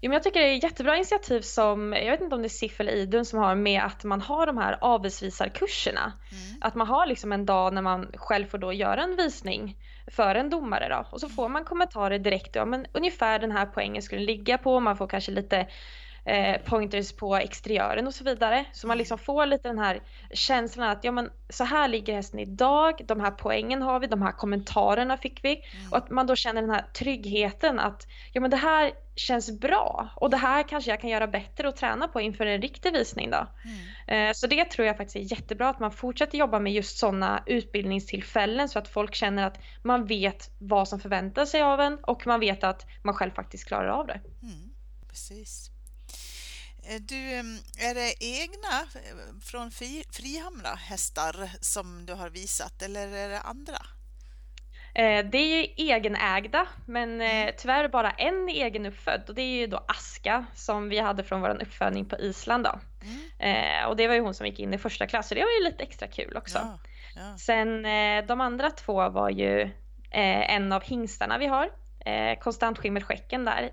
Jo, 0.00 0.08
men 0.08 0.12
jag 0.12 0.22
tycker 0.22 0.40
det 0.40 0.46
är 0.46 0.56
ett 0.56 0.62
jättebra 0.62 0.96
initiativ 0.96 1.40
som, 1.40 1.92
jag 1.92 2.10
vet 2.10 2.20
inte 2.20 2.34
om 2.34 2.42
det 2.42 2.46
är 2.46 2.48
SIF 2.48 2.80
eller 2.80 2.92
Idun 2.92 3.24
som 3.24 3.38
har 3.38 3.54
med 3.54 3.82
att 3.82 4.04
man 4.04 4.20
har 4.20 4.46
de 4.46 4.56
här 4.56 4.78
avelsvisarkurserna. 4.80 6.12
Mm. 6.32 6.56
Att 6.60 6.74
man 6.74 6.86
har 6.86 7.06
liksom 7.06 7.32
en 7.32 7.46
dag 7.46 7.72
när 7.72 7.82
man 7.82 8.12
själv 8.14 8.46
får 8.46 8.58
då 8.58 8.72
göra 8.72 9.02
en 9.02 9.16
visning 9.16 9.76
för 10.06 10.34
en 10.34 10.50
domare 10.50 10.88
då 10.88 11.06
och 11.10 11.20
så 11.20 11.28
får 11.28 11.48
man 11.48 11.64
kommentarer 11.64 12.18
direkt, 12.18 12.54
ja 12.54 12.64
men 12.64 12.86
ungefär 12.92 13.38
den 13.38 13.52
här 13.52 13.66
poängen 13.66 14.02
skulle 14.02 14.22
ligga 14.22 14.58
på, 14.58 14.80
man 14.80 14.96
får 14.96 15.08
kanske 15.08 15.32
lite 15.32 15.66
eh, 16.26 16.60
pointers 16.64 17.12
på 17.12 17.36
exteriören 17.36 18.06
och 18.06 18.14
så 18.14 18.24
vidare. 18.24 18.64
Så 18.72 18.86
man 18.86 18.98
liksom 18.98 19.18
får 19.18 19.46
lite 19.46 19.68
den 19.68 19.78
här 19.78 20.00
känslan 20.30 20.90
att 20.90 21.04
ja 21.04 21.12
men 21.12 21.30
så 21.48 21.64
här 21.64 21.88
ligger 21.88 22.14
hästen 22.14 22.40
idag, 22.40 23.00
de 23.04 23.20
här 23.20 23.30
poängen 23.30 23.82
har 23.82 24.00
vi, 24.00 24.06
de 24.06 24.22
här 24.22 24.32
kommentarerna 24.32 25.16
fick 25.16 25.44
vi. 25.44 25.50
Mm. 25.50 25.92
Och 25.92 25.98
att 25.98 26.10
man 26.10 26.26
då 26.26 26.36
känner 26.36 26.60
den 26.60 26.70
här 26.70 26.86
tryggheten 26.94 27.78
att 27.78 28.06
ja 28.32 28.40
men 28.40 28.50
det 28.50 28.56
här 28.56 28.92
känns 29.14 29.60
bra 29.60 30.08
och 30.16 30.30
det 30.30 30.36
här 30.36 30.62
kanske 30.62 30.90
jag 30.90 31.00
kan 31.00 31.10
göra 31.10 31.26
bättre 31.26 31.68
och 31.68 31.76
träna 31.76 32.08
på 32.08 32.20
inför 32.20 32.46
en 32.46 32.62
riktig 32.62 32.92
visning 32.92 33.30
då. 33.30 33.46
Mm. 33.64 34.28
Eh, 34.28 34.32
så 34.34 34.46
det 34.46 34.64
tror 34.64 34.86
jag 34.86 34.96
faktiskt 34.96 35.16
är 35.16 35.38
jättebra 35.38 35.68
att 35.68 35.80
man 35.80 35.90
fortsätter 35.90 36.38
jobba 36.38 36.58
med 36.58 36.72
just 36.72 36.98
sådana 36.98 37.42
utbildningstillfällen 37.46 38.68
så 38.68 38.78
att 38.78 38.88
folk 38.88 39.14
känner 39.14 39.46
att 39.46 39.58
man 39.82 40.06
vet 40.06 40.50
vad 40.58 40.88
som 40.88 41.00
förväntar 41.00 41.44
sig 41.44 41.62
av 41.62 41.80
en 41.80 41.98
och 42.02 42.26
man 42.26 42.40
vet 42.40 42.64
att 42.64 42.86
man 43.02 43.14
själv 43.14 43.30
faktiskt 43.30 43.68
klarar 43.68 43.88
av 43.88 44.06
det. 44.06 44.20
Mm. 44.42 44.70
Precis. 45.08 45.75
Eh, 46.88 47.00
du, 47.00 47.38
är 47.78 47.94
det 47.94 48.24
egna 48.24 48.80
eh, 48.94 49.40
från 49.42 49.70
Frihamra 50.10 50.74
hästar 50.74 51.34
som 51.60 52.06
du 52.06 52.12
har 52.12 52.30
visat 52.30 52.82
eller 52.82 53.08
är 53.08 53.28
det 53.28 53.40
andra? 53.40 53.78
Eh, 54.94 55.26
det 55.26 55.38
är 55.38 55.56
ju 55.56 55.66
egenägda 55.76 56.66
men 56.86 57.20
mm. 57.20 57.54
tyvärr 57.58 57.88
bara 57.88 58.10
en 58.10 58.48
egenuppfödd 58.48 59.24
och 59.28 59.34
det 59.34 59.42
är 59.42 59.60
ju 59.60 59.66
då 59.66 59.84
Aska 59.88 60.46
som 60.54 60.88
vi 60.88 60.98
hade 60.98 61.24
från 61.24 61.40
vår 61.40 61.62
uppfödning 61.62 62.08
på 62.08 62.18
Island 62.18 62.64
då. 62.64 62.78
Mm. 63.38 63.88
Och 63.88 63.96
det 63.96 64.08
var 64.08 64.14
ju 64.14 64.20
hon 64.20 64.34
som 64.34 64.46
gick 64.46 64.58
in 64.58 64.74
i 64.74 64.78
första 64.78 65.06
klass 65.06 65.28
så 65.28 65.34
det 65.34 65.40
var 65.40 65.60
ju 65.60 65.64
lite 65.70 65.82
extra 65.82 66.08
kul 66.08 66.36
också. 66.36 66.58
Ja, 66.58 66.78
ja. 67.16 67.38
Sen 67.38 67.82
de 68.26 68.40
andra 68.40 68.70
två 68.70 69.08
var 69.08 69.30
ju 69.30 69.70
en 70.10 70.72
av 70.72 70.82
hingstarna 70.82 71.38
vi 71.38 71.46
har, 71.46 71.70
konstantskimmerskäcken 72.40 73.44
där, 73.44 73.72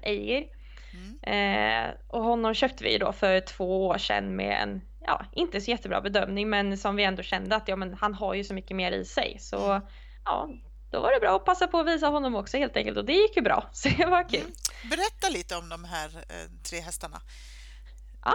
Eh, 1.22 1.94
och 2.08 2.24
honom 2.24 2.54
köpte 2.54 2.84
vi 2.84 2.98
då 2.98 3.14
för 3.14 3.40
två 3.40 3.88
år 3.88 3.98
sedan 3.98 4.36
med 4.36 4.62
en, 4.62 4.82
ja, 5.02 5.26
inte 5.32 5.62
så 5.62 5.72
jättebra 5.72 6.02
bedömning 6.02 6.50
men 6.50 6.78
som 6.78 6.96
vi 6.96 7.04
ändå 7.04 7.24
kände 7.24 7.56
att 7.56 7.68
ja, 7.68 7.76
men 7.76 7.94
han 7.94 8.14
har 8.14 8.34
ju 8.34 8.44
så 8.44 8.54
mycket 8.54 8.78
mer 8.78 8.92
i 8.92 9.06
sig. 9.06 9.38
Så 9.40 9.82
ja, 10.26 10.50
då 10.92 11.00
var 11.00 11.14
det 11.14 11.20
bra 11.20 11.36
att 11.36 11.46
passa 11.46 11.68
på 11.68 11.80
att 11.80 11.88
visa 11.88 12.08
honom 12.08 12.36
också 12.36 12.58
helt 12.58 12.78
enkelt 12.78 12.98
och 12.98 13.06
det 13.06 13.14
gick 13.14 13.36
ju 13.36 13.42
bra. 13.42 13.70
Så 13.74 13.90
det 13.90 14.06
var 14.06 14.30
kul. 14.30 14.40
Mm. 14.40 14.54
Berätta 14.90 15.30
lite 15.30 15.56
om 15.56 15.70
de 15.70 15.84
här 15.84 16.10
eh, 16.16 16.50
tre 16.70 16.80
hästarna. 16.80 17.22
Ja, 18.26 18.34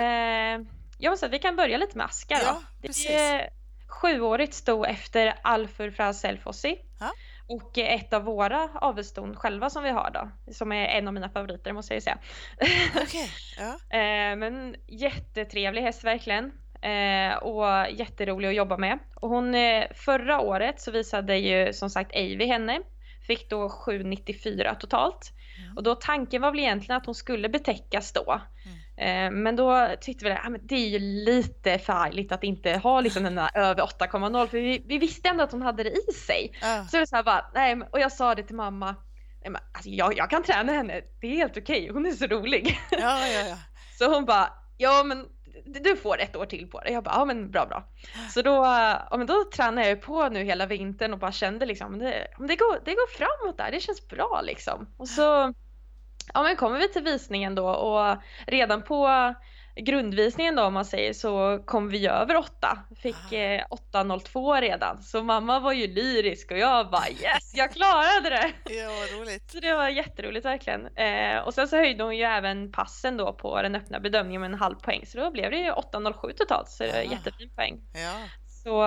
eh, 0.00 0.60
jag 0.98 1.10
måste 1.10 1.20
säga 1.20 1.28
att 1.28 1.34
vi 1.34 1.38
kan 1.38 1.56
börja 1.56 1.78
lite 1.78 1.98
med 1.98 2.06
Aska 2.06 2.34
då. 2.34 2.44
Ja, 2.44 2.62
det 2.80 3.14
är 3.14 3.50
sjuårigt 3.88 4.54
sto 4.54 4.84
efter 4.84 5.38
Alfur 5.42 5.90
fra 5.90 6.12
Selfossi. 6.12 6.78
Ja. 7.00 7.12
Och 7.48 7.78
ett 7.78 8.12
av 8.12 8.22
våra 8.22 8.68
avelston 8.74 9.36
själva 9.36 9.70
som 9.70 9.82
vi 9.82 9.90
har 9.90 10.10
då, 10.10 10.52
som 10.52 10.72
är 10.72 10.86
en 10.86 11.08
av 11.08 11.14
mina 11.14 11.28
favoriter 11.28 11.72
måste 11.72 11.94
jag 11.94 11.96
ju 11.96 12.00
säga. 12.00 12.18
Okej, 13.02 13.28
ja. 13.58 13.98
Eh, 13.98 14.36
men 14.36 14.76
jättetrevlig 14.86 15.82
häst 15.82 16.04
verkligen. 16.04 16.52
Eh, 16.82 17.36
och 17.36 17.90
jätterolig 17.90 18.48
att 18.48 18.54
jobba 18.54 18.76
med. 18.76 18.98
Och 19.14 19.28
hon, 19.28 19.54
eh, 19.54 19.84
förra 19.94 20.40
året 20.40 20.80
så 20.80 20.90
visade 20.90 21.36
ju 21.36 21.72
som 21.72 21.90
sagt 21.90 22.16
Avy 22.16 22.46
henne. 22.46 22.80
Fick 23.26 23.50
då 23.50 23.68
794 23.68 24.74
totalt. 24.74 25.32
Mm. 25.58 25.76
Och 25.76 25.82
då 25.82 25.94
tanken 25.94 26.42
var 26.42 26.50
väl 26.50 26.60
egentligen 26.60 26.96
att 26.96 27.06
hon 27.06 27.14
skulle 27.14 27.48
betäckas 27.48 28.12
då. 28.12 28.32
Eh, 28.32 28.85
men 29.32 29.56
då 29.56 29.94
tyckte 30.00 30.24
vi 30.24 30.30
att 30.30 30.68
det 30.68 30.74
är 30.74 30.88
ju 30.88 30.98
lite 30.98 31.78
förargligt 31.78 32.32
att 32.32 32.44
inte 32.44 32.76
ha 32.76 33.00
liksom 33.00 33.22
den 33.22 33.34
där 33.34 33.50
över 33.54 33.82
8,0 33.82 34.46
för 34.46 34.58
vi, 34.58 34.82
vi, 34.86 34.98
visste 34.98 35.28
ändå 35.28 35.44
att 35.44 35.52
hon 35.52 35.62
hade 35.62 35.82
det 35.82 35.90
i 35.90 36.12
sig. 36.12 36.52
Ja. 36.60 36.86
Så 36.90 36.96
det 36.96 37.06
så 37.06 37.22
bara, 37.22 37.50
nej, 37.54 37.80
och 37.92 38.00
jag 38.00 38.12
sa 38.12 38.34
det 38.34 38.42
till 38.42 38.56
mamma. 38.56 38.94
Alltså, 39.72 39.90
jag, 39.90 40.16
jag 40.16 40.30
kan 40.30 40.42
träna 40.42 40.72
henne, 40.72 41.00
det 41.20 41.26
är 41.26 41.36
helt 41.36 41.56
okej, 41.56 41.90
hon 41.92 42.06
är 42.06 42.10
så 42.10 42.26
rolig. 42.26 42.78
Ja, 42.90 43.28
ja, 43.28 43.48
ja. 43.48 43.56
Så 43.98 44.14
hon 44.14 44.24
bara, 44.24 44.52
ja 44.76 45.02
men 45.04 45.26
du 45.64 45.96
får 45.96 46.20
ett 46.20 46.36
år 46.36 46.46
till 46.46 46.70
på 46.70 46.80
det. 46.80 46.90
Jag 46.90 47.04
bara, 47.04 47.14
ja 47.14 47.24
men 47.24 47.50
bra 47.50 47.66
bra. 47.66 47.88
Så 48.34 48.42
då, 48.42 48.64
eh, 48.64 48.96
ja, 49.10 49.16
men 49.16 49.26
då 49.26 49.44
tränade 49.44 49.88
jag 49.88 50.02
på 50.02 50.28
nu 50.28 50.44
hela 50.44 50.66
vintern 50.66 51.12
och 51.12 51.18
bara 51.18 51.32
kände 51.32 51.66
liksom, 51.66 51.98
det, 51.98 52.26
det, 52.38 52.56
går, 52.56 52.84
det 52.84 52.94
går 52.94 53.16
framåt 53.16 53.58
där, 53.58 53.70
det 53.70 53.80
känns 53.80 54.08
bra 54.08 54.40
liksom. 54.44 54.94
Och 54.96 55.08
så 55.08 55.54
ja, 56.34 56.42
men 56.42 56.56
kommer 56.56 56.78
vi 56.78 56.88
till 56.88 57.02
visningen 57.02 57.54
då 57.54 57.68
och 57.68 58.16
redan 58.46 58.82
på 58.82 59.34
grundvisningen 59.80 60.56
då 60.56 60.62
om 60.62 60.74
man 60.74 60.84
säger 60.84 61.12
så 61.12 61.62
kom 61.66 61.88
vi 61.88 62.06
över 62.06 62.36
8. 62.36 62.78
Fick 63.02 63.16
Ah. 63.32 63.36
eh, 63.36 63.64
8.02 63.92 64.60
redan. 64.60 65.02
Så 65.02 65.22
mamma 65.22 65.60
var 65.60 65.72
ju 65.72 65.86
lyrisk 65.86 66.50
och 66.50 66.58
jag 66.58 66.90
bara 66.90 67.08
yes, 67.22 67.52
jag 67.54 67.72
klarade 67.72 68.30
det! 68.30 68.52
Ja, 68.74 68.88
vad 68.88 69.20
roligt. 69.20 69.50
Så 69.50 69.60
det 69.60 69.74
var 69.74 69.88
jätteroligt 69.88 70.46
verkligen. 70.46 70.86
Eh, 70.96 71.38
och 71.38 71.54
sen 71.54 71.68
så 71.68 71.76
höjde 71.76 72.04
hon 72.04 72.16
ju 72.16 72.22
även 72.24 72.72
passen 72.72 73.16
då 73.16 73.32
på 73.32 73.62
den 73.62 73.74
öppna 73.74 74.00
bedömningen 74.00 74.40
med 74.40 74.52
en 74.52 74.58
halv 74.58 74.74
poäng. 74.74 75.06
Så 75.06 75.18
då 75.18 75.30
blev 75.30 75.50
det 75.50 75.56
ju 75.58 75.70
8.07 75.70 76.32
totalt. 76.32 76.68
Så 76.68 76.82
det 76.82 76.92
var 76.92 76.98
Ah. 76.98 77.02
jättefin 77.02 77.50
poäng. 77.56 77.80
Ja, 77.94 78.14
Så 78.66 78.86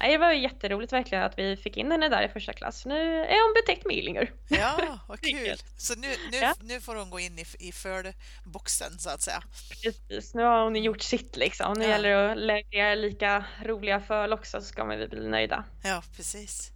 nej, 0.00 0.12
det 0.12 0.18
var 0.18 0.32
jätteroligt 0.32 0.92
verkligen 0.92 1.24
att 1.24 1.38
vi 1.38 1.56
fick 1.56 1.76
in 1.76 1.90
henne 1.90 2.08
där 2.08 2.22
i 2.22 2.28
första 2.28 2.52
klass. 2.52 2.86
Nu 2.86 3.20
är 3.24 3.46
hon 3.48 3.54
betäckt 3.54 3.86
med 3.86 3.96
Illinger. 3.96 4.32
ja 4.48 4.98
vad 5.08 5.20
kul. 5.30 5.56
Så 5.78 5.94
nu, 5.94 6.08
nu, 6.30 6.36
Ja. 6.36 6.54
nu 6.60 6.80
får 6.80 6.94
hon 6.96 7.10
gå 7.10 7.20
in 7.20 7.38
i, 7.38 7.44
i 7.68 7.72
förboxen 7.72 8.98
så 8.98 9.10
att 9.10 9.20
säga. 9.20 9.42
Precis, 9.82 10.34
nu 10.34 10.42
har 10.42 10.64
hon 10.64 10.76
gjort 10.76 11.02
sitt 11.02 11.36
liksom. 11.36 11.72
Nu 11.78 11.84
Ja. 11.84 11.90
gäller 11.90 12.08
det 12.10 12.32
att 12.32 12.38
leverera 12.38 12.94
lika 12.94 13.44
roliga 13.64 14.00
föl 14.00 14.32
också 14.32 14.60
så 14.60 14.66
ska 14.66 14.84
vi 14.84 15.08
bli 15.08 15.28
nöjda. 15.28 15.64
Ja, 15.84 16.02
precis. 16.16 16.70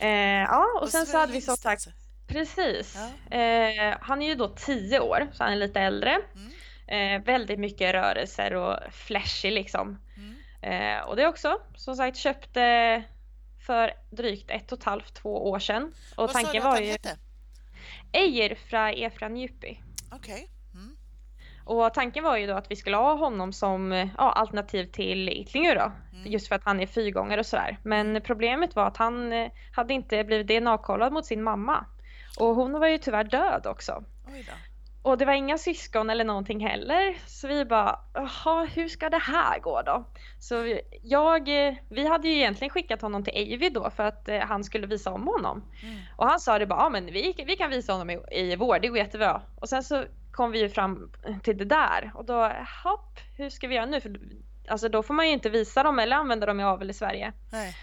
Eh, 0.00 0.08
ja, 0.42 0.66
och, 0.82 0.88
sen 0.88 1.06
så 1.06 1.12
så 1.12 1.18
hade 1.18 1.32
vi 1.32 1.40
som 1.40 1.56
sagt, 1.56 1.86
precis. 2.26 2.96
Ja. 3.30 3.36
Eh, 3.36 3.96
han 4.00 4.22
är 4.22 4.26
ju 4.26 4.34
då 4.34 4.48
10 4.48 5.00
år, 5.00 5.28
så 5.32 5.44
han 5.44 5.52
är 5.52 5.56
lite 5.56 5.80
äldre. 5.80 6.18
Mm. 6.34 6.50
Eh, 6.86 7.24
väldigt 7.26 7.58
mycket 7.58 7.92
rörelser 7.94 8.54
och 8.54 8.78
flashy 8.92 9.50
liksom. 9.50 9.98
Mm. 10.16 10.34
Eh, 10.64 11.00
och 11.00 11.16
det 11.16 11.26
också, 11.26 11.60
som 11.74 11.96
sagt, 11.96 12.16
köpte 12.16 13.02
för 13.66 13.92
drygt 14.10 14.50
ett 14.50 14.72
och 14.72 14.78
ett 14.78 14.84
halvt, 14.84 15.14
två 15.14 15.50
år 15.50 15.58
sedan. 15.58 15.94
Och 16.16 16.16
Vad 16.16 16.30
sa 16.30 16.38
du 16.38 16.44
tanken 16.44 16.62
att 16.62 16.64
var 16.64 16.72
han 16.72 16.84
ju 16.84 16.90
hette? 16.90 17.16
Ejer 18.12 18.54
fra 18.54 18.92
Efra 18.92 19.30
Djupy. 19.30 19.76
Okej. 20.12 20.48
Mm. 20.74 20.96
Och 21.64 21.94
tanken 21.94 22.24
var 22.24 22.36
ju 22.36 22.46
då 22.46 22.54
att 22.54 22.70
vi 22.70 22.76
skulle 22.76 22.96
ha 22.96 23.14
honom 23.14 23.52
som 23.52 23.92
eh, 23.92 24.08
ja, 24.18 24.32
alternativ 24.32 24.84
till 24.84 25.28
Itlinger 25.28 25.74
då. 25.74 25.92
Mm. 26.12 26.32
Just 26.32 26.48
för 26.48 26.54
att 26.54 26.64
han 26.64 26.80
är 26.80 26.86
fyrgångare 26.86 27.40
och 27.40 27.46
sådär. 27.46 27.78
Men 27.82 28.20
problemet 28.20 28.76
var 28.76 28.86
att 28.86 28.96
han 28.96 29.32
eh, 29.32 29.50
hade 29.72 29.94
inte 29.94 30.24
blivit 30.24 30.46
DNA-kollad 30.46 31.12
mot 31.12 31.26
sin 31.26 31.42
mamma. 31.42 31.86
Och 32.38 32.54
hon 32.54 32.72
var 32.72 32.86
ju 32.86 32.98
tyvärr 32.98 33.24
död 33.24 33.66
också. 33.66 34.04
Oj 34.26 34.44
då. 34.48 34.73
Och 35.04 35.18
det 35.18 35.24
var 35.24 35.32
inga 35.32 35.58
syskon 35.58 36.10
eller 36.10 36.24
någonting 36.24 36.66
heller. 36.66 37.16
Så 37.26 37.48
vi 37.48 37.64
bara, 37.64 37.98
jaha, 38.14 38.64
hur 38.64 38.88
ska 38.88 39.10
det 39.10 39.18
här 39.18 39.58
gå 39.58 39.82
då? 39.82 40.04
Så 40.40 40.78
jag, 41.02 41.66
eh, 41.68 41.74
vi 41.90 42.06
hade 42.06 42.28
ju 42.28 42.34
egentligen 42.34 42.70
skickat 42.70 43.02
honom 43.02 43.24
till 43.24 43.54
Avy 43.54 43.70
då 43.70 43.90
för 43.90 44.02
att 44.02 44.28
eh, 44.28 44.40
han 44.40 44.64
skulle 44.64 44.86
visa 44.86 45.10
om 45.10 45.26
honom. 45.26 45.62
Mm. 45.82 45.96
Och 46.16 46.26
han 46.26 46.40
sa 46.40 46.58
det 46.58 46.66
bara, 46.66 46.80
ja 46.80 46.88
men 46.88 47.06
vi, 47.06 47.44
vi 47.46 47.56
kan 47.56 47.70
visa 47.70 47.92
honom 47.92 48.10
i, 48.10 48.18
i 48.30 48.56
vår, 48.56 48.78
det 48.78 48.88
går 48.88 48.98
jättebra. 48.98 49.42
Och 49.60 49.68
sen 49.68 49.82
så 49.82 50.04
kom 50.32 50.50
vi 50.50 50.60
ju 50.60 50.68
fram 50.68 51.12
till 51.42 51.58
det 51.58 51.64
där 51.64 52.12
och 52.14 52.24
då, 52.24 52.52
hopp, 52.84 53.18
hur 53.36 53.50
ska 53.50 53.68
vi 53.68 53.74
göra 53.74 53.86
nu? 53.86 54.00
För, 54.00 54.20
alltså 54.68 54.88
då 54.88 55.02
får 55.02 55.14
man 55.14 55.26
ju 55.26 55.32
inte 55.32 55.50
visa 55.50 55.82
dem 55.82 55.98
eller 55.98 56.16
använda 56.16 56.46
dem 56.46 56.60
i 56.60 56.64
avel 56.64 56.90
i 56.90 56.94
Sverige. 56.94 57.32
Nej. 57.52 57.74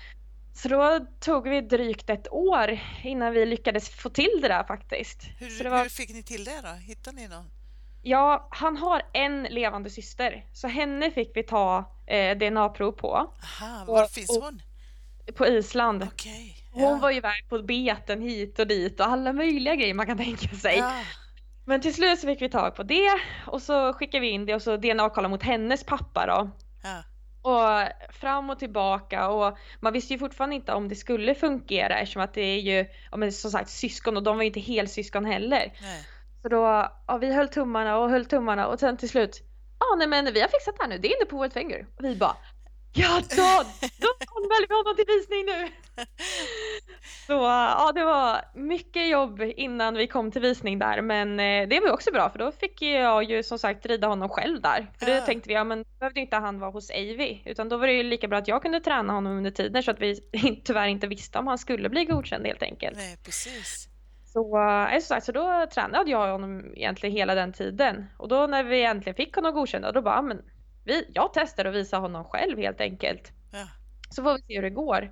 Så 0.54 0.68
då 0.68 1.00
tog 1.20 1.50
vi 1.50 1.62
drygt 1.62 2.10
ett 2.10 2.28
år 2.32 2.80
innan 3.04 3.34
vi 3.34 3.46
lyckades 3.46 3.90
få 3.90 4.10
till 4.10 4.40
det 4.42 4.48
där 4.48 4.64
faktiskt. 4.64 5.24
Hur, 5.40 5.70
var, 5.70 5.82
hur 5.84 5.90
fick 5.90 6.10
ni 6.10 6.24
till 6.24 6.44
det 6.44 6.62
då? 6.64 6.70
Hittade 6.70 7.16
ni 7.18 7.28
någon? 7.28 7.46
ja, 8.04 8.48
han 8.52 8.78
har 8.78 9.02
en 9.14 9.44
levande 9.44 9.90
syster, 9.90 10.46
så 10.54 10.68
henne 10.68 11.12
fick 11.12 11.32
vi 11.36 11.44
ta 11.44 11.86
eh, 12.08 12.38
DNA-prov 12.38 12.92
på, 12.92 13.16
Aha, 13.16 13.86
var 13.88 14.04
Och- 14.04 14.10
finns 14.12 14.30
och- 14.38 14.44
hon? 14.44 14.62
på 15.36 15.48
Island. 15.48 16.04
Okej. 16.04 16.56
Hon 16.74 17.00
var 17.00 17.12
ju 17.12 17.18
iväg 17.18 17.50
på 17.50 17.60
beten 17.64 18.22
hit 18.22 18.60
och 18.60 18.68
dit 18.68 19.00
och 19.00 19.06
alla 19.08 19.34
möjliga 19.34 19.76
grejer 19.76 19.94
man 19.94 20.06
kan 20.06 20.18
tänka 20.18 20.56
sig. 20.56 20.78
Ja. 20.78 20.94
Men 21.66 21.82
till 21.82 21.94
slut 21.94 22.20
så 22.20 22.28
fick 22.28 22.42
vi 22.42 22.50
tag 22.50 22.76
på 22.76 22.84
det 22.84 23.12
och 23.48 23.62
så 23.62 23.94
skickade 23.94 24.22
vi 24.22 24.30
in 24.30 24.46
det 24.46 24.56
och 24.56 24.62
så 24.62 24.78
DNA-kollade 24.78 25.30
mot 25.30 25.44
hennes 25.44 25.84
pappa 25.84 26.26
då. 26.26 26.50
Och 27.42 27.70
fram 28.10 28.50
och 28.50 28.60
tillbaka 28.60 29.30
och 29.30 29.58
man 29.80 29.94
visste 29.94 30.14
ju 30.14 30.20
fortfarande 30.20 30.56
inte 30.56 30.74
om 30.74 30.88
det 30.88 30.96
skulle 30.96 31.36
fungera 31.36 32.00
eftersom 32.00 32.22
att 32.22 32.34
det 32.34 32.42
är 32.42 32.60
ju, 32.60 32.86
ja 33.12 33.18
men 33.18 33.32
som 33.32 33.52
sagt 33.52 33.70
syskon 33.70 34.18
och 34.18 34.24
de 34.24 34.36
var 34.36 34.44
ju 34.44 34.48
inte 34.48 34.60
helsyskon 34.60 35.26
heller. 35.26 35.74
Nej. 35.82 36.08
Så 36.42 36.50
då, 36.50 36.92
ja 37.08 37.18
vi 37.18 37.34
höll 37.34 37.48
tummarna 37.48 37.98
och 37.98 38.10
höll 38.10 38.26
tummarna 38.26 38.68
och 38.68 38.80
sen 38.80 38.98
till 38.98 39.10
slut, 39.10 39.42
ja 39.80 39.96
nej 39.98 40.08
men 40.08 40.34
vi 40.34 40.42
har 40.42 40.48
fixat 40.48 40.76
det 40.78 40.84
här 40.84 40.90
nu, 40.90 40.98
det 40.98 41.08
är 41.08 41.18
inne 41.18 41.26
på 41.26 41.38
vårt 41.38 41.54
finger. 41.54 41.88
Och 41.98 42.06
vi 42.06 42.16
bara, 42.16 42.36
ja 42.94 43.22
då, 43.30 43.64
då 43.98 44.08
anmäler 44.36 44.68
vi 44.68 44.76
honom 44.76 44.96
till 44.96 45.06
visning 45.08 45.46
nu. 45.46 45.70
Så 47.28 47.34
ja 47.34 47.92
det 47.96 48.04
var 48.04 48.42
mycket 48.56 49.10
jobb 49.10 49.42
innan 49.42 49.94
vi 49.94 50.08
kom 50.08 50.32
till 50.32 50.42
visning 50.42 50.80
där 50.80 51.02
men 51.02 51.40
eh, 51.40 51.68
det 51.70 51.80
var 51.80 51.92
också 51.92 52.12
bra 52.12 52.30
för 52.30 52.40
då 52.40 52.52
fick 52.52 52.82
jag 52.82 53.24
ju 53.24 53.44
som 53.44 53.60
sagt 53.60 53.86
rida 53.86 54.08
honom 54.08 54.30
själv 54.30 54.62
där. 54.62 54.92
För 55.00 55.10
Ja. 55.12 55.22
tänkte 55.22 55.48
vi, 55.50 55.54
ja 55.56 55.64
men 55.64 55.78
då 55.84 55.90
behövde 56.00 56.20
inte 56.20 56.36
han 56.36 56.60
vara 56.60 56.72
hos 56.72 56.90
Avy 56.92 57.42
utan 57.46 57.70
då 57.70 57.78
var 57.78 57.88
det 57.88 57.94
ju 57.94 58.04
lika 58.04 58.28
bra 58.28 58.38
att 58.38 58.48
jag 58.48 58.62
kunde 58.62 58.80
träna 58.80 59.14
honom 59.14 59.38
under 59.38 59.52
tiden 59.52 59.84
så 59.84 59.92
att 59.92 60.00
vi 60.00 60.16
tyvärr 60.66 60.88
inte 60.88 61.08
visste 61.08 61.40
om 61.40 61.48
han 61.48 61.58
skulle 61.58 61.90
bli 61.90 62.06
godkänd 62.06 62.46
helt 62.46 62.64
enkelt. 62.64 62.98
Nej, 62.98 63.18
precis. 63.26 63.88
Så, 64.26 64.60
äh, 64.60 64.92
som 64.94 65.02
sagt, 65.02 65.26
så 65.26 65.32
då 65.32 65.68
tränade 65.74 66.12
jag 66.12 66.32
honom 66.32 66.74
egentligen 66.76 67.16
hela 67.16 67.36
den 67.36 67.54
tiden. 67.54 68.06
Och 68.18 68.28
då 68.28 68.48
när 68.48 68.64
vi 68.64 68.84
äntligen 68.84 69.16
fick 69.16 69.36
honom 69.36 69.54
godkänd, 69.54 69.86
då 69.94 70.02
bara, 70.02 70.16
"Ja, 70.16 70.22
men 70.22 70.42
vi, 70.86 71.10
jag 71.14 71.32
testar 71.34 71.66
att 71.66 71.76
visa 71.76 71.98
honom 71.98 72.24
själv 72.26 72.58
helt 72.58 72.82
enkelt. 72.82 73.32
Ja. 73.54 73.68
Så 74.10 74.24
får 74.24 74.34
vi 74.34 74.42
se 74.42 74.56
hur 74.56 74.62
det 74.62 74.70
går. 74.70 75.12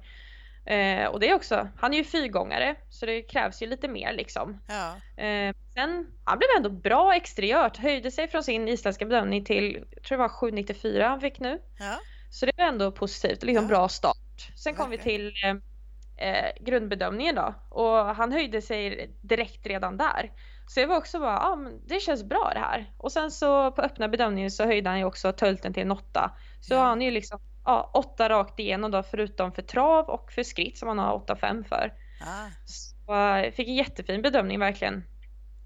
Eh, 0.70 1.06
och 1.08 1.20
det 1.20 1.30
är 1.30 1.36
också, 1.36 1.68
han 1.78 1.94
är 1.94 1.98
ju 1.98 2.04
fyrgångare 2.04 2.76
så 2.90 3.06
det 3.06 3.22
krävs 3.22 3.62
ju 3.62 3.68
lite 3.68 3.88
mer 3.88 4.14
liksom. 4.14 4.62
Ja. 4.68 5.24
Eh, 5.24 5.56
sen, 5.74 6.08
han 6.24 6.38
blev 6.38 6.50
ändå 6.58 6.70
bra 6.70 7.16
exteriört, 7.16 7.78
höjde 7.78 8.12
sig 8.12 8.28
från 8.28 8.44
sin 8.44 8.68
isländska 8.68 9.06
bedömning 9.06 9.46
till, 9.46 9.86
jag 9.92 10.04
tror 10.04 10.18
det 10.18 10.22
var 10.24 10.30
794 10.30 11.08
han 11.08 11.22
fick 11.22 11.40
nu. 11.40 11.62
Ja. 11.80 11.96
Så 12.32 12.46
det 12.46 12.52
var 12.58 12.66
ändå 12.66 12.92
positivt, 12.92 13.44
liksom 13.44 13.64
Ja. 13.64 13.70
bra 13.70 13.88
start. 13.90 14.16
Sen 14.64 14.76
kom 14.76 14.90
vi 14.90 14.98
till 14.98 15.34
eh, 16.18 16.30
eh, 16.30 16.52
grundbedömningen 16.62 17.36
då 17.36 17.54
och 17.70 18.16
han 18.16 18.32
höjde 18.32 18.62
sig 18.62 19.10
direkt 19.22 19.66
redan 19.68 19.98
där. 19.98 20.32
Så 20.68 20.80
jag 20.80 20.88
var 20.88 20.98
också 20.98 21.20
bara, 21.20 21.34
ja 21.34 21.56
men 21.56 21.88
det 21.88 22.00
känns 22.00 22.24
bra 22.24 22.52
det 22.54 22.60
här. 22.60 22.94
Och 22.98 23.12
sen 23.12 23.32
så 23.32 23.72
på 23.72 23.82
öppna 23.82 24.08
bedömningen 24.08 24.52
så 24.52 24.66
höjde 24.66 24.90
han 24.90 25.00
ju 25.00 25.06
också 25.06 25.32
tölten 25.32 25.74
till 25.74 25.84
en 25.84 25.92
åtta. 25.92 26.32
Så 26.62 26.74
Ja. 26.74 26.80
han 26.84 27.02
är 27.02 27.06
ju 27.06 27.12
liksom 27.12 27.40
ja, 27.70 27.92
åtta 27.94 28.30
rakt 28.30 28.60
igenom 28.60 28.92
då 28.92 29.04
förutom 29.04 29.52
för 29.52 29.62
trav 29.62 30.06
och 30.10 30.32
för 30.32 30.44
skritt 30.44 30.78
som 30.78 30.88
han 30.88 31.00
har 31.00 31.20
8,5 31.20 31.64
för. 31.64 31.94
Ah. 32.22 32.48
Så 32.66 32.96
jag 33.14 33.54
fick 33.54 33.68
en 33.68 33.76
jättefin 33.76 34.22
bedömning 34.22 34.60
verkligen. 34.60 35.04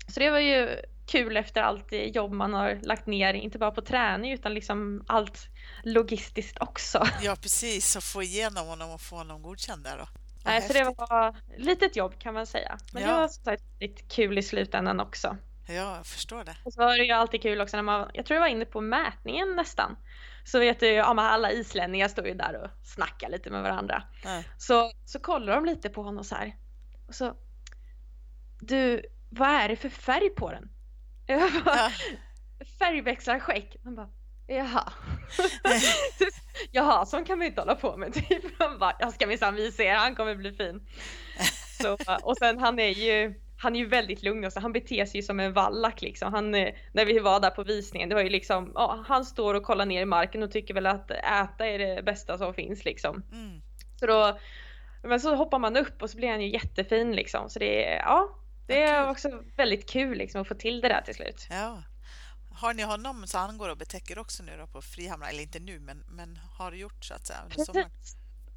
Så 0.07 0.19
det 0.19 0.29
var 0.29 0.39
ju 0.39 0.69
kul 1.07 1.37
efter 1.37 1.61
allt 1.61 1.89
det 1.89 2.05
jobb 2.05 2.31
man 2.31 2.53
har 2.53 2.79
lagt 2.83 3.07
ner, 3.07 3.33
inte 3.33 3.59
bara 3.59 3.71
på 3.71 3.81
träning 3.81 4.31
utan 4.31 4.53
liksom 4.53 5.03
allt 5.07 5.47
logistiskt 5.83 6.57
också. 6.61 7.07
Ja, 7.21 7.35
precis. 7.41 7.95
Och 7.95 8.03
få 8.03 8.23
igenom 8.23 8.67
honom 8.67 8.91
och 8.91 9.01
få 9.01 9.15
honom 9.15 9.41
godkänd 9.41 9.83
där 9.83 9.97
då. 9.97 10.07
Nej, 10.45 10.61
så 10.61 10.73
det 10.73 10.83
var 10.83 11.29
ett 11.29 11.35
litet 11.65 11.95
jobb 11.95 12.19
kan 12.19 12.33
man 12.33 12.47
säga. 12.47 12.77
Men 12.93 13.03
det 13.03 13.09
Ja. 13.09 13.19
var 13.19 13.27
som 13.27 13.43
sagt 13.43 13.63
lite 13.79 14.01
kul 14.03 14.37
i 14.37 14.43
slutändan 14.43 14.99
också. 14.99 15.37
Ja, 15.67 15.95
jag 15.97 16.05
förstår 16.05 16.43
det. 16.43 16.55
Och 16.63 16.73
så 16.73 16.81
var 16.81 16.97
det 16.97 17.03
ju 17.03 17.11
alltid 17.11 17.41
kul 17.41 17.61
också 17.61 17.77
när 17.77 17.83
man, 17.83 18.09
jag 18.13 18.25
tror 18.25 18.35
jag 18.35 18.41
var 18.41 18.47
inne 18.47 18.65
på 18.65 18.81
mätningen 18.81 19.55
nästan. 19.55 19.95
Så 20.43 20.59
vet 20.59 20.79
du, 20.79 20.87
ja 20.87 21.13
men 21.13 21.25
alla 21.25 21.51
islänningar 21.51 22.07
står 22.07 22.27
ju 22.27 22.33
där 22.33 22.61
och 22.63 22.69
snackar 22.83 23.29
lite 23.29 23.49
med 23.49 23.63
varandra. 23.63 24.03
Ja. 24.23 24.43
Så, 24.57 24.91
så 25.05 25.19
kollar 25.19 25.55
de 25.55 25.65
lite 25.65 25.89
på 25.89 26.03
honom 26.03 26.23
så 26.23 26.35
här. 26.35 26.55
Och 27.07 27.15
så, 27.15 27.35
du, 28.59 29.05
vad 29.29 29.49
är 29.49 29.69
det 29.69 29.75
för 29.75 29.89
färg 29.89 30.29
på 30.29 30.51
den? 30.51 30.69
Bara, 31.65 31.75
Ja. 31.75 31.91
Färgväxlarskägg. 32.79 33.75
Man 33.83 33.95
bara, 33.95 34.09
jaha. 34.47 34.93
jaha, 36.71 37.05
sån 37.05 37.25
kan 37.25 37.41
ju 37.41 37.47
inte 37.47 37.61
hålla 37.61 37.75
på 37.75 37.97
med. 37.97 38.13
Typ. 38.29 38.59
Man 38.59 38.79
bara, 38.79 38.95
jag 38.99 39.13
ska 39.13 39.27
minsann 39.27 39.55
visa 39.55 39.83
er, 39.83 39.95
han 39.95 40.15
kommer 40.15 40.35
bli 40.35 40.51
fin. 40.51 40.87
Så, 41.81 41.97
och 42.23 42.37
sen 42.37 42.59
han 42.59 42.79
är 42.79 42.89
ju 42.89 43.42
han 43.63 43.75
är 43.75 43.79
ju 43.79 43.85
väldigt 43.85 44.23
lugn 44.23 44.45
och 44.45 44.53
så 44.53 44.59
han 44.59 44.73
beter 44.73 45.05
sig 45.05 45.19
ju 45.19 45.23
som 45.23 45.39
en 45.39 45.53
vallack 45.53 46.01
liksom. 46.01 46.33
Han, 46.33 46.55
eh, 46.55 46.73
när 46.91 47.05
vi 47.05 47.19
var 47.19 47.39
där 47.39 47.49
på 47.49 47.63
visningen, 47.63 48.09
det 48.09 48.15
var 48.15 48.21
ju 48.21 48.29
liksom, 48.29 48.71
ja, 48.75 49.03
han 49.07 49.25
står 49.25 49.53
och 49.53 49.63
kollar 49.63 49.85
ner 49.85 50.01
i 50.01 50.05
marken 50.05 50.43
och 50.43 50.51
tycker 50.51 50.73
väl 50.73 50.85
att 50.85 51.11
äta 51.11 51.67
är 51.67 51.79
det 51.79 52.03
bästa 52.03 52.37
som 52.37 52.53
finns 52.53 52.85
liksom. 52.85 53.23
Mm. 53.31 53.61
Så 53.99 54.05
då, 54.05 54.39
men 55.03 55.19
så 55.19 55.35
hoppar 55.35 55.59
man 55.59 55.77
upp 55.77 56.01
och 56.01 56.09
så 56.09 56.17
blir 56.17 56.29
han 56.29 56.41
ju 56.41 56.49
jättefin 56.49 57.11
liksom. 57.15 57.49
Så 57.49 57.59
det 57.59 57.85
är, 57.85 57.97
ja, 57.97 58.37
det 58.67 58.83
är 58.83 59.09
också 59.09 59.43
väldigt 59.55 59.89
kul 59.89 60.17
liksom 60.17 60.41
att 60.41 60.47
få 60.47 60.55
till 60.55 60.81
det 60.81 60.87
där 60.87 61.01
till 61.01 61.15
slut. 61.15 61.47
Ja. 61.49 61.83
Har 62.55 62.73
ni 62.73 62.83
honom 62.83 63.27
så 63.27 63.37
han 63.37 63.57
går 63.57 63.69
och 63.69 63.77
betäcker 63.77 64.19
också 64.19 64.43
nu 64.43 64.57
då 64.57 64.67
på 64.67 64.81
Frihamra? 64.81 65.29
Eller 65.29 65.41
inte 65.41 65.59
nu, 65.59 65.79
men, 65.79 66.03
men 66.07 66.39
har 66.57 66.71
gjort 66.71 67.05
så 67.05 67.13
att 67.13 67.27
säga 67.27 67.39
under 67.43 67.65
sommaren? 67.65 67.89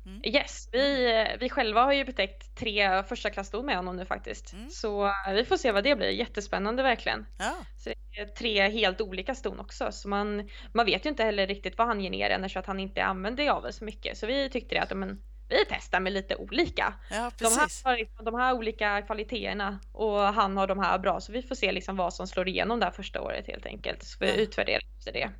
Mm. 0.06 0.20
Yes, 0.24 0.68
vi, 0.72 1.26
vi 1.40 1.48
själva 1.48 1.84
har 1.84 1.92
ju 1.92 2.04
betäckt 2.04 2.56
tre 2.56 3.02
första 3.02 3.30
klasston 3.30 3.66
med 3.66 3.76
honom 3.76 3.96
nu 3.96 4.04
faktiskt. 4.04 4.52
Mm. 4.52 4.70
Så 4.70 5.12
vi 5.34 5.44
får 5.44 5.56
se 5.56 5.72
vad 5.72 5.84
det 5.84 5.96
blir. 5.96 6.10
Jättespännande 6.10 6.82
verkligen. 6.82 7.26
Ja. 7.38 7.54
Så 7.78 7.88
det 7.88 8.20
är 8.20 8.26
tre 8.26 8.68
helt 8.68 9.00
olika 9.00 9.34
ston 9.34 9.60
också. 9.60 9.92
Så 9.92 10.08
man, 10.08 10.48
man 10.72 10.86
vet 10.86 11.06
ju 11.06 11.10
inte 11.10 11.24
heller 11.24 11.46
riktigt 11.46 11.78
vad 11.78 11.86
han 11.86 12.00
ger 12.00 12.10
ner 12.10 12.30
än 12.30 12.44
att 12.44 12.66
han 12.66 12.80
inte 12.80 13.04
använder 13.04 13.50
avel 13.50 13.72
så 13.72 13.84
mycket. 13.84 14.18
Så 14.18 14.26
vi 14.26 14.50
tyckte 14.50 14.74
det 14.74 14.82
att 14.82 14.96
men, 14.96 15.22
vi 15.48 15.64
testar 15.68 16.00
med 16.00 16.12
lite 16.12 16.36
olika. 16.36 16.94
Ja, 17.10 17.30
de, 17.38 17.44
här, 17.44 17.96
liksom, 17.96 18.24
de 18.24 18.34
här 18.34 18.54
olika 18.54 19.02
kvaliteterna 19.02 19.80
och 19.92 20.20
han 20.20 20.56
har 20.56 20.66
de 20.66 20.78
här 20.78 20.98
bra. 20.98 21.20
Så 21.20 21.32
vi 21.32 21.42
får 21.42 21.54
se 21.54 21.72
liksom 21.72 21.96
vad 21.96 22.14
som 22.14 22.26
slår 22.26 22.48
igenom 22.48 22.80
där 22.80 22.90
första 22.90 23.20
året 23.20 23.46
helt 23.46 23.66
enkelt. 23.66 24.02
Så 24.02 24.16
vi 24.20 24.28
ja. 24.28 24.34
utvärderar 24.34 24.82
efter 24.98 25.12
det. 25.12 25.30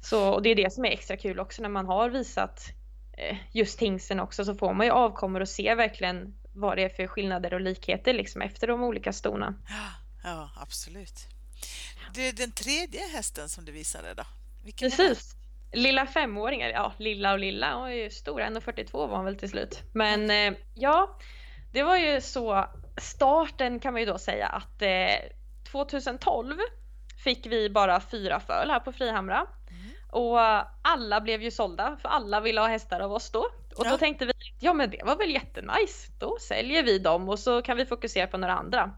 Så 0.00 0.34
och 0.34 0.42
det 0.42 0.50
är 0.50 0.54
det 0.54 0.72
som 0.72 0.84
är 0.84 0.90
extra 0.90 1.16
kul 1.16 1.40
också 1.40 1.62
när 1.62 1.68
man 1.68 1.86
har 1.86 2.10
visat 2.10 2.74
Eh, 2.74 2.83
just 3.52 3.80
hingsten 3.80 4.20
också 4.20 4.44
så 4.44 4.54
får 4.54 4.74
man 4.74 4.86
ju 4.86 4.92
avkommor 4.92 5.40
och 5.40 5.48
ser 5.48 5.76
verkligen 5.76 6.34
vad 6.52 6.76
det 6.76 6.84
är 6.84 6.88
för 6.88 7.06
skillnader 7.06 7.54
och 7.54 7.60
likheter 7.60 8.12
liksom 8.14 8.42
efter 8.42 8.66
de 8.66 8.82
olika 8.82 9.12
stona. 9.12 9.54
Ja, 10.24 10.50
absolut. 10.56 11.26
Det 12.14 12.28
är 12.28 12.32
den 12.32 12.52
tredje 12.52 13.00
hästen 13.00 13.48
som 13.48 13.64
du 13.64 13.72
visade 13.72 14.14
då? 14.14 14.22
Vilken 14.64 14.90
Precis. 14.90 15.34
Lilla 15.72 16.06
femåringen, 16.06 16.70
ja 16.70 16.92
lilla 16.98 17.32
och 17.32 17.38
lilla, 17.38 17.74
hon 17.76 17.88
är 17.88 17.92
ju 17.92 18.10
stor, 18.10 18.40
1,42 18.40 18.92
var 18.92 19.16
hon 19.16 19.24
väl 19.24 19.36
till 19.36 19.50
slut. 19.50 19.82
Men 19.92 20.30
eh, 20.30 20.58
ja, 20.74 21.18
det 21.72 21.82
var 21.82 21.96
ju 21.96 22.20
så 22.20 22.68
starten 22.96 23.80
kan 23.80 23.92
man 23.92 24.02
ju 24.02 24.06
då 24.06 24.18
säga 24.18 24.46
att 24.46 24.82
eh, 24.82 25.32
2012 25.72 26.56
fick 27.24 27.46
vi 27.46 27.70
bara 27.70 28.00
fyra 28.00 28.40
föl 28.40 28.70
här 28.70 28.80
på 28.80 28.92
Frihamra. 28.92 29.46
Och 30.14 30.40
alla 30.82 31.20
blev 31.20 31.42
ju 31.42 31.50
sålda 31.50 31.96
för 32.02 32.08
alla 32.08 32.40
ville 32.40 32.60
ha 32.60 32.68
hästar 32.68 33.00
av 33.00 33.12
oss 33.12 33.30
då. 33.30 33.40
Och 33.76 33.86
ja. 33.86 33.90
då 33.90 33.98
tänkte 33.98 34.26
vi, 34.26 34.32
ja 34.60 34.72
men 34.72 34.90
det 34.90 35.02
var 35.04 35.16
väl 35.16 35.30
jättenice. 35.30 36.12
Då 36.18 36.36
säljer 36.40 36.82
vi 36.82 36.98
dem 36.98 37.28
och 37.28 37.38
så 37.38 37.62
kan 37.62 37.76
vi 37.76 37.86
fokusera 37.86 38.26
på 38.26 38.38
några 38.38 38.54
andra. 38.54 38.94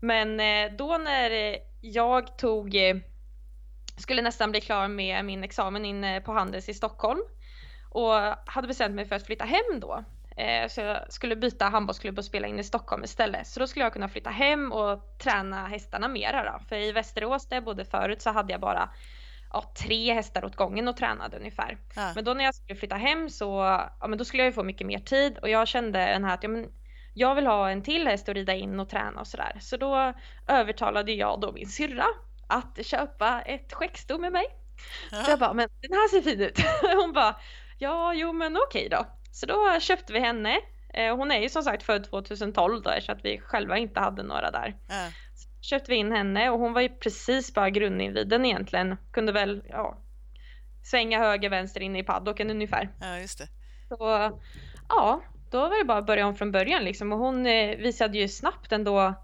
Men 0.00 0.40
eh, 0.40 0.72
då 0.78 0.98
när 0.98 1.56
jag 1.80 2.38
tog, 2.38 2.74
eh, 2.74 2.96
skulle 3.98 4.22
nästan 4.22 4.50
bli 4.50 4.60
klar 4.60 4.88
med 4.88 5.24
min 5.24 5.44
examen 5.44 5.84
inne 5.84 6.20
på 6.20 6.32
Handels 6.32 6.68
i 6.68 6.74
Stockholm 6.74 7.20
och 7.90 8.14
hade 8.46 8.68
bestämt 8.68 8.94
mig 8.94 9.04
för 9.04 9.16
att 9.16 9.26
flytta 9.26 9.44
hem 9.44 9.80
då. 9.80 10.04
Eh, 10.36 10.68
så 10.68 10.80
jag 10.80 11.12
skulle 11.12 11.36
byta 11.36 11.64
handbollsklubb 11.64 12.18
och 12.18 12.24
spela 12.24 12.46
in 12.46 12.58
i 12.58 12.64
Stockholm 12.64 13.04
istället. 13.04 13.46
Så 13.46 13.60
då 13.60 13.66
skulle 13.66 13.84
jag 13.84 13.92
kunna 13.92 14.08
flytta 14.08 14.30
hem 14.30 14.72
och 14.72 15.18
träna 15.18 15.66
hästarna 15.66 16.08
mera 16.08 16.52
då. 16.52 16.64
För 16.68 16.76
i 16.76 16.92
Västerås 16.92 17.48
där 17.48 17.56
jag 17.56 17.64
bodde 17.64 17.84
förut 17.84 18.22
så 18.22 18.30
hade 18.30 18.52
jag 18.52 18.60
bara 18.60 18.90
ja, 19.54 19.72
tre 19.74 20.14
hästar 20.14 20.44
åt 20.44 20.56
gången 20.56 20.88
och 20.88 20.96
tränade 20.96 21.36
ungefär. 21.36 21.78
Ja. 21.96 22.12
Men 22.14 22.24
då 22.24 22.34
när 22.34 22.44
jag 22.44 22.54
skulle 22.54 22.78
flytta 22.78 22.96
hem 22.96 23.30
så 23.30 23.44
ja, 24.00 24.06
men 24.08 24.18
då 24.18 24.24
skulle 24.24 24.42
jag 24.42 24.48
ju 24.48 24.52
få 24.52 24.62
mycket 24.62 24.86
mer 24.86 24.98
tid 24.98 25.38
och 25.38 25.48
jag 25.48 25.68
kände 25.68 25.98
den 25.98 26.24
här 26.24 26.34
att 26.34 26.42
ja, 26.42 26.48
men 26.48 26.68
jag 27.14 27.34
vill 27.34 27.46
ha 27.46 27.70
en 27.70 27.82
till 27.82 28.08
häst 28.08 28.28
att 28.28 28.34
rida 28.34 28.54
in 28.54 28.80
och 28.80 28.88
träna 28.88 29.20
och 29.20 29.26
sådär. 29.26 29.58
Så 29.60 29.76
då 29.76 30.12
övertalade 30.48 31.12
jag 31.12 31.40
då 31.40 31.52
min 31.52 31.68
syrra 31.68 32.06
att 32.48 32.86
köpa 32.86 33.40
ett 33.40 33.72
skäcksto 33.72 34.18
med 34.18 34.32
mig. 34.32 34.46
Ja. 35.12 35.22
Så 35.22 35.30
jag 35.30 35.38
bara, 35.38 35.52
men 35.52 35.68
den 35.80 35.92
här 35.92 36.08
ser 36.08 36.30
fin 36.30 36.40
ut. 36.40 36.58
Hon 36.82 37.12
bara, 37.12 37.36
ja 37.78 38.14
jo 38.14 38.32
men 38.32 38.56
okej 38.56 38.88
då. 38.90 39.06
Så 39.32 39.46
då 39.46 39.80
köpte 39.80 40.12
vi 40.12 40.20
henne. 40.20 40.60
Eh, 40.94 41.16
hon 41.16 41.30
är 41.30 41.40
ju 41.40 41.48
som 41.48 41.62
sagt 41.62 41.82
född 41.82 42.10
2012 42.10 42.82
då 42.82 42.90
så 43.00 43.12
att 43.12 43.24
vi 43.24 43.40
själva 43.40 43.78
inte 43.78 44.00
hade 44.00 44.22
några 44.22 44.50
där. 44.50 44.76
Ja 44.88 45.08
köpte 45.64 45.90
vi 45.90 45.96
in 45.96 46.12
henne 46.12 46.50
och 46.50 46.58
hon 46.58 46.72
var 46.72 46.80
ju 46.80 46.88
precis 46.88 47.54
bara 47.54 47.70
grundinviden 47.70 48.44
egentligen. 48.44 48.96
Kunde 49.12 49.32
väl 49.32 49.62
ja, 49.68 49.98
svänga 50.82 51.18
höger 51.18 51.50
vänster 51.50 51.80
in 51.80 51.96
i 51.96 52.02
paddocken 52.02 52.50
ungefär. 52.50 52.90
Ja 53.00 53.18
just 53.18 53.38
det. 53.38 53.48
Så 53.88 54.32
ja, 54.88 55.22
då 55.50 55.60
var 55.60 55.78
det 55.78 55.84
bara 55.84 55.98
att 55.98 56.06
börja 56.06 56.26
om 56.26 56.34
från 56.34 56.52
början 56.52 56.84
liksom 56.84 57.12
och 57.12 57.18
hon 57.18 57.46
eh, 57.46 57.76
visade 57.76 58.18
ju 58.18 58.28
snabbt 58.28 58.72
ändå 58.72 59.14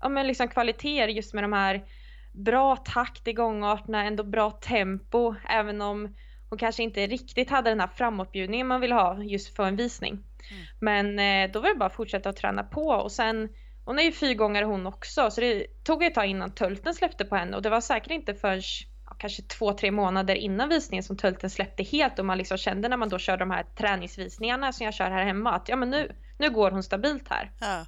ja, 0.00 0.08
men 0.08 0.26
liksom 0.26 0.48
kvaliteter 0.48 1.08
just 1.08 1.34
med 1.34 1.44
de 1.44 1.52
här 1.52 1.84
bra 2.32 2.76
takt 2.76 3.28
i 3.28 3.32
gångarterna, 3.32 4.04
ändå 4.04 4.24
bra 4.24 4.50
tempo 4.50 5.34
även 5.48 5.80
om 5.80 6.14
hon 6.48 6.58
kanske 6.58 6.82
inte 6.82 7.06
riktigt 7.06 7.50
hade 7.50 7.70
den 7.70 7.80
här 7.80 7.88
framåtbjudningen 7.88 8.66
man 8.66 8.80
vill 8.80 8.92
ha 8.92 9.22
just 9.22 9.56
för 9.56 9.64
en 9.64 9.76
visning. 9.76 10.12
Mm. 10.12 10.64
Men 10.80 11.18
eh, 11.18 11.52
då 11.52 11.60
var 11.60 11.68
det 11.68 11.74
bara 11.74 11.86
att 11.86 11.96
fortsätta 11.96 12.28
att 12.28 12.36
träna 12.36 12.62
på 12.62 12.88
och 12.88 13.12
sen 13.12 13.48
hon 13.86 13.98
är 13.98 14.02
ju 14.02 14.12
fyrgångare 14.12 14.64
hon 14.64 14.86
också 14.86 15.30
så 15.30 15.40
det 15.40 15.66
tog 15.84 16.02
ett 16.02 16.14
tag 16.14 16.26
innan 16.26 16.54
tölten 16.54 16.94
släppte 16.94 17.24
på 17.24 17.36
henne 17.36 17.56
och 17.56 17.62
det 17.62 17.70
var 17.70 17.80
säkert 17.80 18.10
inte 18.10 18.34
förrän 18.34 18.62
ja, 19.06 19.16
kanske 19.18 19.42
två, 19.42 19.72
tre 19.72 19.90
månader 19.90 20.34
innan 20.34 20.68
visningen 20.68 21.02
som 21.02 21.16
tölten 21.16 21.50
släppte 21.50 21.82
helt 21.82 22.18
och 22.18 22.26
man 22.26 22.38
liksom 22.38 22.58
kände 22.58 22.88
när 22.88 22.96
man 22.96 23.08
då 23.08 23.18
körde 23.18 23.38
de 23.38 23.50
här 23.50 23.66
träningsvisningarna 23.78 24.72
som 24.72 24.84
jag 24.84 24.94
kör 24.94 25.10
här 25.10 25.24
hemma 25.24 25.52
att 25.52 25.68
ja 25.68 25.76
men 25.76 25.90
nu, 25.90 26.12
nu 26.38 26.50
går 26.50 26.70
hon 26.70 26.82
stabilt 26.82 27.28
här. 27.28 27.50
Ja. 27.60 27.80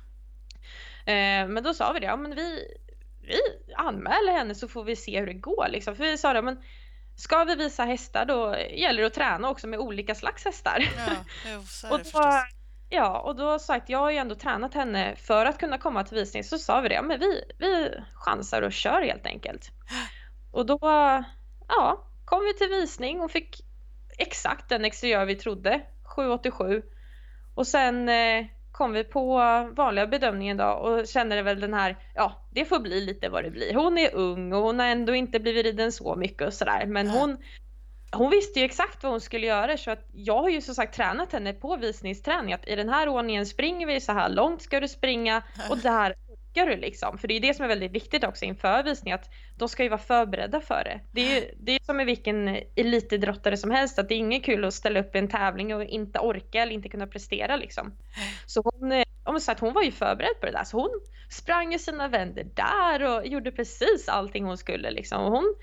Eh, 1.13 1.49
men 1.49 1.63
då 1.63 1.75
sa 1.75 1.93
vi 1.93 2.01
det, 2.01 2.07
ja 2.07 2.17
men 2.17 2.35
vi, 2.35 2.77
vi 3.23 3.41
anmäler 3.77 4.33
henne 4.33 4.55
så 4.55 4.69
får 4.69 4.85
vi 4.85 4.97
se 4.97 5.21
hur 5.21 5.27
det 5.27 5.35
går 5.35 5.67
liksom. 5.71 5.97
För 5.97 6.05
vi 6.05 6.19
sa 6.19 6.33
det, 6.33 6.43
men 6.43 6.63
ska 7.17 7.45
vi 7.45 7.55
visa 7.55 7.85
hästar 7.85 8.25
då 8.25 8.57
gäller 8.71 9.01
det 9.01 9.07
att 9.07 9.15
träna 9.15 9.51
också 9.51 9.67
med 9.67 9.79
olika 9.79 10.15
slags 10.15 10.45
hästar. 10.45 10.89
Ja, 10.97 11.13
jo, 11.53 11.59
och 11.91 11.99
då, 11.99 12.43
Ja, 12.90 13.20
och 13.20 13.37
då 13.37 13.59
sagt, 13.59 13.88
jag 13.88 13.98
har 13.98 14.11
ju 14.11 14.16
ändå 14.16 14.35
tränat 14.35 14.74
henne 14.74 15.16
för 15.16 15.46
att 15.46 15.59
kunna 15.59 15.79
komma 15.79 16.05
till 16.05 16.18
visning, 16.18 16.44
så 16.44 16.59
sa 16.59 16.81
vi 16.81 16.88
det, 16.88 17.03
men 17.03 17.20
vi, 17.20 17.42
vi 17.59 17.90
chansar 18.14 18.62
och 18.62 18.72
kör 18.72 19.03
helt 19.03 19.27
enkelt. 19.27 19.70
Och 20.51 20.66
då, 20.66 20.79
ja, 21.68 22.05
kom 22.24 22.44
vi 22.44 22.55
till 22.55 22.68
visning 22.68 23.20
och 23.20 23.31
fick 23.31 23.64
exakt 24.18 24.68
den 24.68 24.85
exteriör 24.85 25.24
vi 25.24 25.35
trodde, 25.35 25.81
787. 26.16 26.83
Och 27.55 27.66
sen 27.66 28.09
eh, 28.09 28.46
kom 28.72 28.92
vi 28.92 29.05
på 29.05 29.38
vanliga 29.77 30.07
bedömningen 30.07 30.57
då 30.57 30.64
och 30.64 31.09
kände 31.09 31.42
väl 31.42 31.61
den 31.61 31.74
här, 31.74 31.96
ja 32.14 32.48
det 32.51 32.64
får 32.64 32.81
bli 32.81 33.01
lite 33.01 33.29
vad 33.29 33.44
det 33.44 33.51
blir. 33.51 33.74
Hon 33.74 33.98
är 33.98 34.14
ung 34.14 34.53
och 34.53 34.62
hon 34.62 34.79
har 34.79 34.87
ändå 34.87 35.14
inte 35.14 35.40
blivit 35.40 35.64
riden 35.66 35.92
så 35.92 36.16
mycket 36.16 36.46
och 36.46 36.55
sådär 36.55 36.87
men 36.87 37.11
hon, 37.11 37.37
hon 38.12 38.31
visste 38.31 38.59
ju 38.59 38.64
exakt 38.64 39.03
vad 39.03 39.12
hon 39.12 39.21
skulle 39.21 39.47
göra 39.47 39.77
så 39.77 39.90
att 39.90 40.07
jag 40.12 40.42
har 40.42 40.49
ju 40.49 40.61
som 40.61 40.75
sagt 40.75 40.94
tränat 40.94 41.33
henne 41.33 41.53
på 41.53 41.77
visningsträning 41.77 42.53
att 42.53 42.68
i 42.68 42.77
den 42.77 42.88
här 42.88 43.09
ordningen 43.09 43.47
springer 43.47 43.87
vi 43.87 44.01
så 44.01 44.12
här 44.12 44.29
långt 44.29 44.62
ska 44.62 44.81
du 44.81 44.88
springa 44.88 45.42
och 45.71 45.79
där 45.83 46.14
orkar 46.59 46.66
du 46.66 46.77
liksom. 46.77 47.18
För 47.18 47.29
det 47.29 47.35
är 47.35 47.40
det 47.40 47.55
som 47.55 47.64
är 47.64 47.68
väldigt 47.68 47.92
viktigt 47.92 48.25
också 48.25 48.44
inför 48.44 48.83
visning 48.83 49.12
att 49.12 49.31
de 49.57 49.68
ska 49.68 49.83
ju 49.83 49.88
vara 49.88 50.01
förberedda 50.01 50.61
för 50.61 50.85
det. 50.85 51.01
Det 51.12 51.21
är 51.21 51.40
ju 51.40 51.55
det 51.61 51.73
är 51.73 51.85
som 51.85 51.97
med 51.97 52.07
vilken 52.07 52.49
elitidrottare 52.77 53.57
som 53.57 53.71
helst 53.71 53.99
att 53.99 54.09
det 54.09 54.14
är 54.14 54.18
inget 54.18 54.44
kul 54.44 54.64
att 54.64 54.75
ställa 54.75 55.01
upp 55.01 55.14
i 55.14 55.18
en 55.18 55.29
tävling 55.29 55.75
och 55.75 55.85
inte 55.85 56.18
orka 56.18 56.62
eller 56.62 56.73
inte 56.73 56.88
kunna 56.88 57.07
prestera 57.07 57.57
liksom. 57.57 57.97
Så 58.47 58.62
hon, 58.64 58.92
eh, 58.92 59.05
om 59.25 59.40
sagt, 59.40 59.61
hon 59.61 59.73
var 59.73 59.83
ju 59.83 59.92
förberedd 59.92 60.40
på 60.40 60.47
det 60.47 60.53
där 60.53 60.64
så 60.64 60.77
hon 60.77 61.01
sprang 61.31 61.73
ju 61.73 61.79
sina 61.79 62.09
vänder 62.09 62.47
där 62.55 63.03
och 63.03 63.27
gjorde 63.27 63.53
precis 63.53 64.09
allting 64.09 64.44
hon 64.44 64.59
skulle 64.59 64.90
liksom. 64.90 65.23
Och 65.23 65.33
hon 65.33 65.55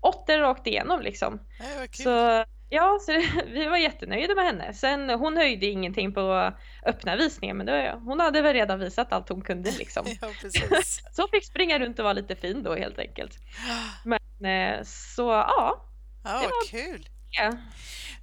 åtta 0.00 0.40
rakt 0.40 0.66
igenom 0.66 1.00
liksom. 1.00 1.40
Ja, 1.58 1.86
så 1.92 2.44
ja, 2.70 2.98
så 3.00 3.12
vi 3.46 3.66
var 3.66 3.76
jättenöjda 3.76 4.34
med 4.34 4.44
henne. 4.44 4.74
Sen 4.74 5.10
hon 5.10 5.36
höjde 5.36 5.66
ingenting 5.66 6.14
på 6.14 6.52
öppna 6.86 7.16
visningen 7.16 7.56
men 7.56 7.66
då, 7.66 8.00
hon 8.04 8.20
hade 8.20 8.42
väl 8.42 8.52
redan 8.52 8.78
visat 8.78 9.12
allt 9.12 9.28
hon 9.28 9.42
kunde 9.42 9.70
liksom. 9.70 10.06
ja, 10.20 10.28
så 11.12 11.28
fick 11.28 11.44
springa 11.44 11.78
runt 11.78 11.98
och 11.98 12.04
vara 12.04 12.12
lite 12.12 12.36
fin 12.36 12.62
då 12.62 12.74
helt 12.74 12.98
enkelt. 12.98 13.38
Men 14.04 14.78
eh, 14.78 14.82
så 14.84 15.22
ja. 15.22 15.86
Ja, 16.24 16.32
vad 16.32 16.42
var... 16.42 16.68
kul. 16.68 17.08
Ja. 17.30 17.52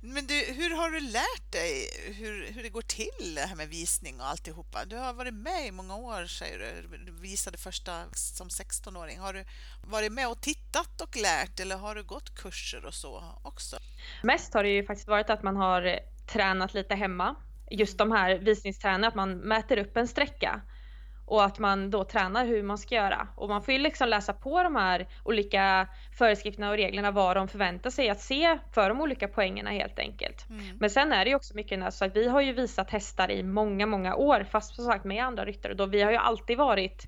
Men 0.02 0.28
du, 0.28 0.34
hur 0.34 0.76
har 0.76 0.90
du 0.90 1.00
lärt 1.00 1.52
dig 1.52 1.90
hur, 2.18 2.52
hur 2.54 2.64
det 2.64 2.70
går 2.70 2.82
till 2.82 3.36
det 3.36 3.42
här 3.42 3.56
med 3.56 3.70
visning 3.70 4.20
och 4.20 4.28
alltihopa? 4.28 4.86
Du 4.86 4.96
har 4.96 5.14
varit 5.14 5.34
med 5.34 5.68
i 5.68 5.72
många 5.72 5.96
år 5.96 6.26
säger 6.26 6.60
du. 6.60 6.98
Du 6.98 7.12
visade 7.12 7.58
första 7.58 8.04
som 8.14 8.48
16-åring. 8.48 9.20
Har 9.20 9.34
du 9.34 9.46
varit 9.84 10.12
med 10.12 10.28
och 10.28 10.42
tittat 10.42 11.02
och 11.02 11.16
lärt 11.16 11.60
eller 11.60 11.78
har 11.78 11.96
du 11.96 12.04
gått 12.04 12.36
kurser 12.36 12.86
och 12.86 12.94
så 12.94 13.24
också? 13.44 13.78
Mest 14.24 14.54
har 14.54 14.64
det 14.64 14.70
ju 14.70 14.86
faktiskt 14.86 15.08
varit 15.08 15.30
att 15.30 15.44
man 15.44 15.56
har 15.56 16.00
tränat 16.28 16.74
lite 16.74 16.96
hemma. 16.96 17.36
Just 17.72 17.98
de 17.98 18.12
här 18.12 18.36
visningsträningarna, 18.36 19.08
att 19.08 19.16
man 19.16 19.38
mäter 19.38 19.78
upp 19.78 19.98
en 19.98 20.08
sträcka 20.08 20.62
och 21.28 21.46
att 21.46 21.60
man 21.60 21.90
då 21.90 22.04
tränar 22.04 22.46
hur 22.46 22.64
man 22.64 22.78
ska 22.78 22.96
göra. 22.96 23.28
Och 23.36 23.50
man 23.50 23.62
får 23.62 23.74
ju 23.74 23.80
liksom 23.80 24.10
läsa 24.10 24.34
på 24.34 24.64
de 24.64 24.76
här 24.76 25.08
olika 25.24 25.88
föreskrifterna 26.18 26.70
och 26.70 26.78
reglerna 26.78 27.12
vad 27.12 27.36
de 27.36 27.48
förväntar 27.48 27.90
sig 27.90 28.10
att 28.10 28.22
se 28.22 28.58
för 28.74 28.90
de 28.90 29.02
olika 29.02 29.28
poängerna 29.28 29.70
helt 29.70 30.00
enkelt. 30.00 30.50
Mm. 30.50 30.78
Men 30.80 30.90
sen 30.90 31.14
är 31.14 31.26
det 31.26 31.30
ju 31.30 31.36
också 31.36 31.56
mycket 31.56 31.94
så 31.94 32.06
att 32.06 32.16
vi 32.16 32.28
har 32.28 32.42
ju 32.42 32.54
visat 32.54 32.90
hästar 32.92 33.32
i 33.32 33.44
många, 33.44 33.86
många 33.86 34.16
år 34.16 34.46
fast 34.52 34.76
som 34.76 34.86
sagt 34.86 35.06
med 35.06 35.24
andra 35.24 35.46
ryttare 35.46 35.74
då 35.74 35.86
vi 35.86 36.02
har 36.02 36.12
ju 36.12 36.18
alltid 36.18 36.58
varit 36.58 37.08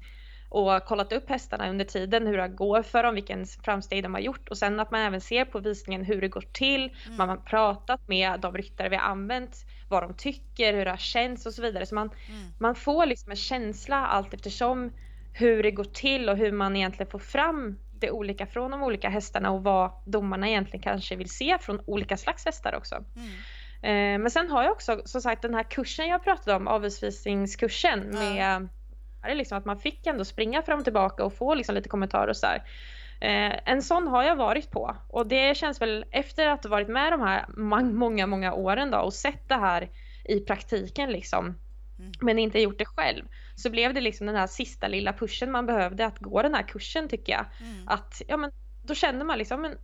och 0.49 0.85
kollat 0.85 1.13
upp 1.13 1.29
hästarna 1.29 1.69
under 1.69 1.85
tiden, 1.85 2.27
hur 2.27 2.37
det 2.37 2.47
går 2.47 2.83
för 2.83 3.03
dem, 3.03 3.15
vilken 3.15 3.45
framsteg 3.45 4.03
de 4.03 4.13
har 4.13 4.21
gjort 4.21 4.49
och 4.49 4.57
sen 4.57 4.79
att 4.79 4.91
man 4.91 5.01
även 5.01 5.21
ser 5.21 5.45
på 5.45 5.59
visningen 5.59 6.05
hur 6.05 6.21
det 6.21 6.27
går 6.27 6.45
till. 6.51 6.81
Mm. 7.05 7.17
Man 7.17 7.29
har 7.29 7.37
pratat 7.37 8.07
med 8.07 8.39
de 8.39 8.57
ryttare 8.57 8.89
vi 8.89 8.95
har 8.95 9.03
använt, 9.03 9.55
vad 9.89 10.03
de 10.03 10.13
tycker, 10.13 10.73
hur 10.73 10.85
det 10.85 10.91
har 10.91 10.97
känts 10.97 11.45
och 11.45 11.53
så 11.53 11.61
vidare. 11.61 11.85
Så 11.85 11.95
man, 11.95 12.09
mm. 12.27 12.51
man 12.57 12.75
får 12.75 13.05
liksom 13.05 13.31
en 13.31 13.37
känsla 13.37 14.07
allt 14.07 14.33
eftersom 14.33 14.91
hur 15.33 15.63
det 15.63 15.71
går 15.71 15.83
till 15.83 16.29
och 16.29 16.37
hur 16.37 16.51
man 16.51 16.75
egentligen 16.75 17.11
får 17.11 17.19
fram 17.19 17.77
det 17.91 18.11
olika 18.11 18.45
från 18.45 18.71
de 18.71 18.83
olika 18.83 19.09
hästarna 19.09 19.51
och 19.51 19.63
vad 19.63 19.91
domarna 20.05 20.49
egentligen 20.49 20.83
kanske 20.83 21.15
vill 21.15 21.29
se 21.29 21.57
från 21.61 21.81
olika 21.85 22.17
slags 22.17 22.45
hästar 22.45 22.75
också. 22.75 22.95
Mm. 23.15 23.29
Eh, 23.81 24.21
men 24.21 24.31
sen 24.31 24.49
har 24.49 24.63
jag 24.63 24.71
också 24.71 25.01
som 25.05 25.21
sagt 25.21 25.41
den 25.41 25.53
här 25.53 25.63
kursen 25.63 26.07
jag 26.07 26.23
pratade 26.23 26.57
om, 26.57 26.67
avelsvisningskursen 26.67 28.09
med 28.09 28.69
är 29.21 29.35
liksom 29.35 29.57
att 29.57 29.65
man 29.65 29.79
fick 29.79 30.07
ändå 30.07 30.25
springa 30.25 30.61
fram 30.61 30.79
och 30.79 30.83
tillbaka 30.83 31.23
och 31.23 31.33
få 31.33 31.55
liksom 31.55 31.75
lite 31.75 31.89
kommentarer 31.89 32.27
och 32.27 32.37
sådär. 32.37 32.63
Eh, 33.21 33.59
en 33.65 33.81
sån 33.81 34.07
har 34.07 34.23
jag 34.23 34.35
varit 34.35 34.71
på 34.71 34.95
och 35.09 35.27
det 35.27 35.57
känns 35.57 35.81
väl 35.81 36.05
efter 36.11 36.47
att 36.47 36.63
ha 36.63 36.69
varit 36.69 36.87
med 36.87 37.13
de 37.13 37.21
här 37.21 37.45
många, 37.93 38.27
många 38.27 38.53
åren 38.53 38.91
då 38.91 38.97
och 38.97 39.13
sett 39.13 39.49
det 39.49 39.55
här 39.55 39.89
i 40.25 40.39
praktiken 40.39 41.11
liksom 41.11 41.45
mm. 41.45 42.11
men 42.21 42.39
inte 42.39 42.59
gjort 42.59 42.77
det 42.77 42.85
själv 42.85 43.25
så 43.55 43.69
blev 43.69 43.93
det 43.93 44.01
liksom 44.01 44.27
den 44.27 44.35
här 44.35 44.47
sista 44.47 44.87
lilla 44.87 45.13
pushen 45.13 45.51
man 45.51 45.65
behövde 45.65 46.05
att 46.05 46.19
gå 46.19 46.41
den 46.41 46.53
här 46.55 46.63
kursen 46.63 47.07
tycker 47.07 47.33
jag. 47.33 47.45
Mm. 47.61 47.87
Att 47.87 48.21
ja 48.27 48.37
men 48.37 48.51
då 48.83 48.95
kände 48.95 49.25
man 49.25 49.37
liksom 49.37 49.61
men 49.61 49.77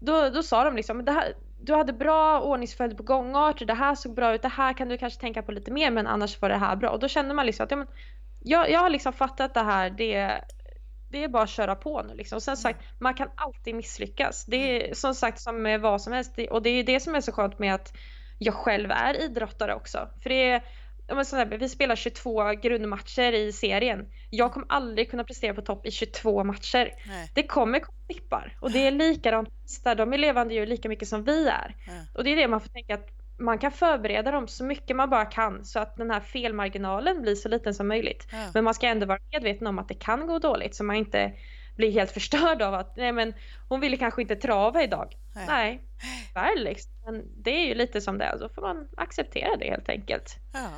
då, 0.00 0.30
då 0.30 0.42
sa 0.42 0.64
de 0.64 0.76
liksom 0.76 1.04
det 1.04 1.12
här, 1.12 1.34
du 1.60 1.74
hade 1.74 1.92
bra 1.92 2.40
ordningsföljd 2.40 2.96
på 2.96 3.02
gångart, 3.02 3.66
det 3.66 3.74
här 3.74 3.94
såg 3.94 4.14
bra 4.14 4.34
ut, 4.34 4.42
det 4.42 4.48
här 4.48 4.72
kan 4.72 4.88
du 4.88 4.98
kanske 4.98 5.20
tänka 5.20 5.42
på 5.42 5.52
lite 5.52 5.70
mer 5.70 5.90
men 5.90 6.06
annars 6.06 6.40
var 6.40 6.48
det 6.48 6.56
här 6.56 6.76
bra 6.76 6.90
och 6.90 7.00
då 7.00 7.08
kände 7.08 7.34
man 7.34 7.46
liksom 7.46 7.64
att 7.64 7.70
ja, 7.70 7.76
men, 7.76 7.86
jag, 8.40 8.70
jag 8.70 8.80
har 8.80 8.90
liksom 8.90 9.12
fattat 9.12 9.54
det 9.54 9.62
här, 9.62 9.90
det, 9.90 10.40
det 11.08 11.24
är 11.24 11.28
bara 11.28 11.42
att 11.42 11.50
köra 11.50 11.74
på 11.74 12.02
nu 12.02 12.14
liksom. 12.14 12.40
Sen 12.40 12.56
sagt, 12.56 12.80
man 12.98 13.14
kan 13.14 13.28
alltid 13.34 13.74
misslyckas. 13.74 14.44
Det 14.44 14.90
är 14.90 14.94
som 14.94 15.14
sagt 15.14 15.40
som 15.40 15.62
med 15.62 15.80
vad 15.80 16.02
som 16.02 16.12
helst 16.12 16.38
och 16.50 16.62
det 16.62 16.70
är 16.70 16.84
det 16.84 17.00
som 17.00 17.14
är 17.14 17.20
så 17.20 17.32
skönt 17.32 17.58
med 17.58 17.74
att 17.74 17.92
jag 18.38 18.54
själv 18.54 18.90
är 18.90 19.22
idrottare 19.24 19.74
också. 19.74 20.08
För 20.22 20.28
det 20.30 20.50
är, 20.50 21.58
vi 21.58 21.68
spelar 21.68 21.96
22 21.96 22.52
grundmatcher 22.52 23.32
i 23.32 23.52
serien. 23.52 24.06
Jag 24.30 24.52
kommer 24.52 24.66
aldrig 24.70 25.10
kunna 25.10 25.24
prestera 25.24 25.54
på 25.54 25.62
topp 25.62 25.86
i 25.86 25.90
22 25.90 26.44
matcher. 26.44 26.92
Nej. 27.06 27.30
Det 27.34 27.42
kommer 27.42 27.82
dippar 28.08 28.56
och 28.60 28.70
det 28.70 28.86
är 28.86 28.90
likadant 28.90 29.48
där. 29.84 29.94
De 29.94 30.12
är 30.12 30.18
levande 30.18 30.54
ju 30.54 30.66
lika 30.66 30.88
mycket 30.88 31.08
som 31.08 31.24
vi 31.24 31.48
är. 31.48 31.76
Ja. 31.86 31.92
Och 32.14 32.24
det 32.24 32.30
är 32.30 32.36
det 32.36 32.48
man 32.48 32.60
får 32.60 32.68
tänka 32.68 32.94
att 32.94 33.17
man 33.38 33.58
kan 33.58 33.72
förbereda 33.72 34.30
dem 34.30 34.48
så 34.48 34.64
mycket 34.64 34.96
man 34.96 35.10
bara 35.10 35.24
kan 35.24 35.64
så 35.64 35.78
att 35.78 35.96
den 35.96 36.10
här 36.10 36.20
felmarginalen 36.20 37.22
blir 37.22 37.34
så 37.34 37.48
liten 37.48 37.74
som 37.74 37.88
möjligt. 37.88 38.26
Ja. 38.32 38.50
Men 38.54 38.64
man 38.64 38.74
ska 38.74 38.86
ändå 38.86 39.06
vara 39.06 39.18
medveten 39.32 39.66
om 39.66 39.78
att 39.78 39.88
det 39.88 39.94
kan 39.94 40.26
gå 40.26 40.38
dåligt 40.38 40.74
så 40.74 40.84
man 40.84 40.96
inte 40.96 41.32
blir 41.76 41.92
helt 41.92 42.10
förstörd 42.18 42.62
av 42.62 42.74
att 42.74 42.96
nej 42.96 43.12
men 43.12 43.34
hon 43.68 43.80
ville 43.80 43.96
kanske 43.96 44.22
inte 44.22 44.36
trava 44.36 44.82
idag. 44.82 45.16
Ja. 45.34 45.40
Nej, 45.46 45.82
väl 46.34 46.64
liksom. 46.64 46.92
Men 47.04 47.42
det 47.42 47.50
är 47.50 47.66
ju 47.66 47.74
lite 47.74 48.00
som 48.00 48.18
det 48.18 48.24
är, 48.24 48.38
då 48.38 48.48
får 48.48 48.62
man 48.62 48.88
acceptera 48.96 49.56
det 49.56 49.70
helt 49.70 49.88
enkelt. 49.88 50.36
Ja. 50.52 50.70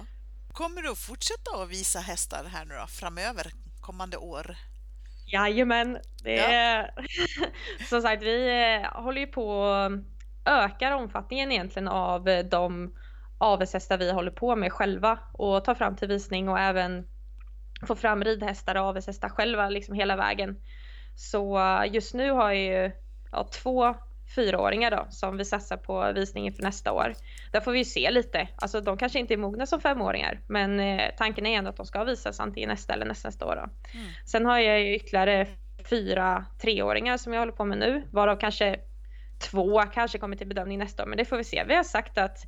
Kommer 0.53 0.83
du 0.83 0.90
att 0.90 0.99
fortsätta 0.99 1.62
att 1.62 1.70
visa 1.70 1.99
hästar 1.99 2.44
här 2.44 2.64
nu 2.64 2.75
då, 2.75 2.87
framöver, 2.87 3.53
kommande 3.81 4.16
år? 4.16 4.57
Jajamän, 5.27 5.99
det 6.23 6.38
är 6.38 6.94
som 7.88 8.03
sagt 8.03 8.23
vi 8.23 8.49
eh, 8.49 9.03
håller 9.03 9.20
ju 9.20 9.27
på 9.27 9.75
ökar 10.51 10.93
omfattningen 10.93 11.53
egentligen 11.53 11.89
av 11.89 12.25
de 12.51 12.95
avelshästar 13.39 13.99
vi 13.99 14.13
håller 14.13 14.31
på 14.31 14.57
med 14.57 14.73
själva 14.73 15.19
och 15.33 15.65
tar 15.65 15.75
fram 15.75 15.97
till 15.97 16.09
visning 16.09 16.49
och 16.49 16.59
även 16.59 17.07
få 17.87 17.95
fram 17.95 18.25
ridhästar 18.25 18.75
och 18.75 18.85
avelshästar 18.85 19.29
själva 19.29 19.69
liksom 19.69 19.95
hela 19.95 20.17
vägen. 20.17 20.57
Så 21.17 21.61
just 21.91 22.15
nu 22.15 22.31
har 22.31 22.53
jag 22.53 22.85
ju 22.85 22.93
ja, 23.33 23.49
två 23.63 23.95
fyraåringar 24.35 24.91
då 24.91 25.07
som 25.11 25.37
vi 25.37 25.45
satsar 25.45 25.77
på 25.77 26.13
visningen 26.15 26.53
för 26.53 26.63
nästa 26.63 26.93
år. 26.93 27.15
Där 27.53 27.61
får 27.61 27.73
vi 27.73 27.85
se 27.85 28.11
lite. 28.11 28.49
Alltså 28.57 28.81
de 28.81 28.97
kanske 28.97 29.19
inte 29.19 29.35
är 29.35 29.39
mogna 29.39 29.67
som 29.67 29.81
femåringar 29.81 30.41
men 30.47 30.81
eh, 30.81 31.11
tanken 31.17 31.47
är 31.47 31.59
ändå 31.59 31.71
att 31.71 31.77
de 31.77 31.87
ska 31.87 32.05
visas 32.05 32.41
antingen 32.41 32.69
nästa 32.69 32.93
eller 32.93 33.07
nästa, 33.07 33.29
nästa 33.29 33.47
år. 33.47 33.57
Då. 33.57 33.99
Mm. 33.99 34.13
Sen 34.27 34.47
har 34.47 34.59
jag 34.59 34.81
ju 34.81 34.97
ytterligare 34.97 35.47
fyra 35.91 36.45
treåringar 36.63 37.17
som 37.17 37.33
jag 37.33 37.41
håller 37.41 37.53
på 37.53 37.65
med 37.65 37.79
nu 37.79 38.03
varav 38.11 38.37
kanske 38.37 38.77
två 39.40 39.83
kanske 39.83 40.18
kommer 40.18 40.37
till 40.37 40.46
bedömning 40.46 40.79
nästa 40.79 41.03
år, 41.03 41.07
men 41.07 41.18
det 41.18 41.24
får 41.24 41.37
vi 41.37 41.44
se. 41.44 41.64
Vi 41.64 41.74
har 41.74 41.83
sagt 41.83 42.18
att 42.18 42.46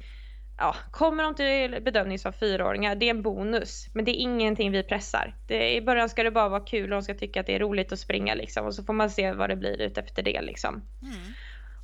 ja, 0.58 0.76
kommer 0.90 1.24
de 1.24 1.34
till 1.34 1.82
bedömning 1.82 2.18
som 2.18 2.32
fyraåringar, 2.32 2.94
det 2.94 3.06
är 3.06 3.10
en 3.10 3.22
bonus. 3.22 3.86
Men 3.94 4.04
det 4.04 4.10
är 4.10 4.20
ingenting 4.20 4.72
vi 4.72 4.82
pressar. 4.82 5.36
Det, 5.46 5.74
I 5.74 5.82
början 5.82 6.08
ska 6.08 6.22
det 6.22 6.30
bara 6.30 6.48
vara 6.48 6.64
kul 6.64 6.82
och 6.84 6.96
de 6.96 7.02
ska 7.02 7.14
tycka 7.14 7.40
att 7.40 7.46
det 7.46 7.54
är 7.54 7.58
roligt 7.58 7.92
att 7.92 7.98
springa 7.98 8.34
liksom. 8.34 8.66
Och 8.66 8.74
så 8.74 8.84
får 8.84 8.92
man 8.92 9.10
se 9.10 9.32
vad 9.32 9.50
det 9.50 9.56
blir 9.56 9.80
ut 9.80 9.98
efter 9.98 10.22
det 10.22 10.40
liksom. 10.40 10.74
Mm. 11.02 11.32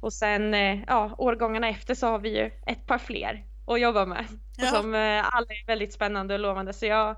Och 0.00 0.12
sen 0.12 0.54
eh, 0.54 0.78
ja, 0.86 1.14
årgångarna 1.18 1.68
efter 1.68 1.94
så 1.94 2.06
har 2.06 2.18
vi 2.18 2.38
ju 2.38 2.50
ett 2.66 2.86
par 2.86 2.98
fler 2.98 3.44
att 3.66 3.80
jobba 3.80 4.06
med. 4.06 4.24
Ja. 4.56 4.64
Och 4.64 4.68
som 4.68 4.94
eh, 4.94 5.34
alla 5.34 5.46
är 5.46 5.66
väldigt 5.66 5.92
spännande 5.92 6.34
och 6.34 6.40
lovande. 6.40 6.72
Så 6.72 6.86
jag, 6.86 7.16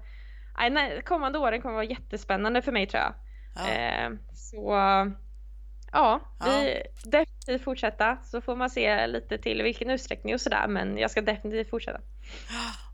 nej, 0.70 1.02
kommande 1.02 1.38
åren 1.38 1.62
kommer 1.62 1.74
vara 1.74 1.84
jättespännande 1.84 2.62
för 2.62 2.72
mig 2.72 2.86
tror 2.86 3.02
jag. 3.02 3.14
Ja. 3.54 3.70
Eh, 3.72 4.10
så 4.32 4.74
Ja, 5.92 6.36
vi 6.44 6.82
ja. 6.84 7.10
definitivt 7.10 7.64
fortsätta 7.64 8.18
så 8.30 8.40
får 8.40 8.56
man 8.56 8.70
se 8.70 9.06
lite 9.06 9.38
till 9.38 9.62
vilken 9.62 9.90
utsträckning 9.90 10.34
och 10.34 10.40
sådär 10.40 10.68
men 10.68 10.98
jag 10.98 11.10
ska 11.10 11.22
definitivt 11.22 11.70
fortsätta. 11.70 12.00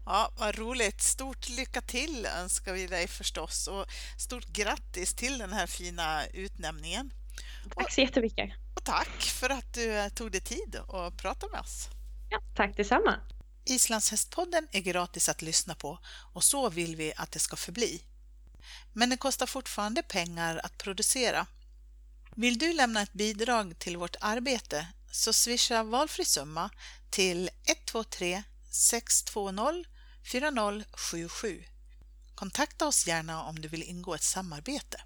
Ja, 0.07 0.31
vad 0.39 0.59
roligt. 0.59 1.01
Stort 1.01 1.49
lycka 1.49 1.81
till 1.81 2.27
önskar 2.27 2.73
vi 2.73 2.87
dig 2.87 3.09
förstås 3.09 3.67
och 3.69 3.87
stort 4.19 4.47
grattis 4.47 5.15
till 5.15 5.39
den 5.39 5.53
här 5.53 5.67
fina 5.67 6.27
utnämningen. 6.27 7.13
Tack 7.75 7.93
så 7.93 8.01
jättemycket. 8.01 8.51
Och 8.77 8.85
tack 8.85 9.23
för 9.23 9.51
att 9.51 9.75
du 9.75 10.11
tog 10.15 10.33
dig 10.33 10.41
tid 10.41 10.77
att 10.89 11.17
prata 11.17 11.49
med 11.49 11.61
oss. 11.61 11.89
Ja, 12.31 12.39
tack 12.57 12.77
detsamma. 12.77 13.15
Islandshästpodden 13.65 14.69
är 14.73 14.81
gratis 14.81 15.29
att 15.29 15.43
lyssna 15.43 15.75
på 15.75 15.99
och 16.33 16.45
så 16.45 16.71
vill 16.71 16.97
vi 16.97 17.13
att 17.17 17.33
det 17.33 17.39
ska 17.39 17.57
förbli. 17.57 18.03
Men 18.93 19.11
det 19.11 19.17
kostar 19.17 19.47
fortfarande 19.47 20.03
pengar 20.03 20.61
att 20.63 20.79
producera 20.79 21.47
vill 22.37 22.59
du 22.59 22.73
lämna 22.73 23.03
ett 23.03 23.13
bidrag 23.13 23.79
till 23.79 23.97
vårt 23.97 24.17
arbete 24.21 24.87
så 25.11 25.33
swisha 25.33 25.83
valfri 25.83 26.25
summa 26.25 26.71
till 27.11 27.51
123 27.67 28.43
620 28.71 29.85
4077. 30.25 31.65
Kontakta 32.35 32.87
oss 32.87 33.07
gärna 33.07 33.43
om 33.43 33.61
du 33.61 33.69
vill 33.69 33.83
ingå 33.83 34.15
ett 34.15 34.23
samarbete. 34.23 35.01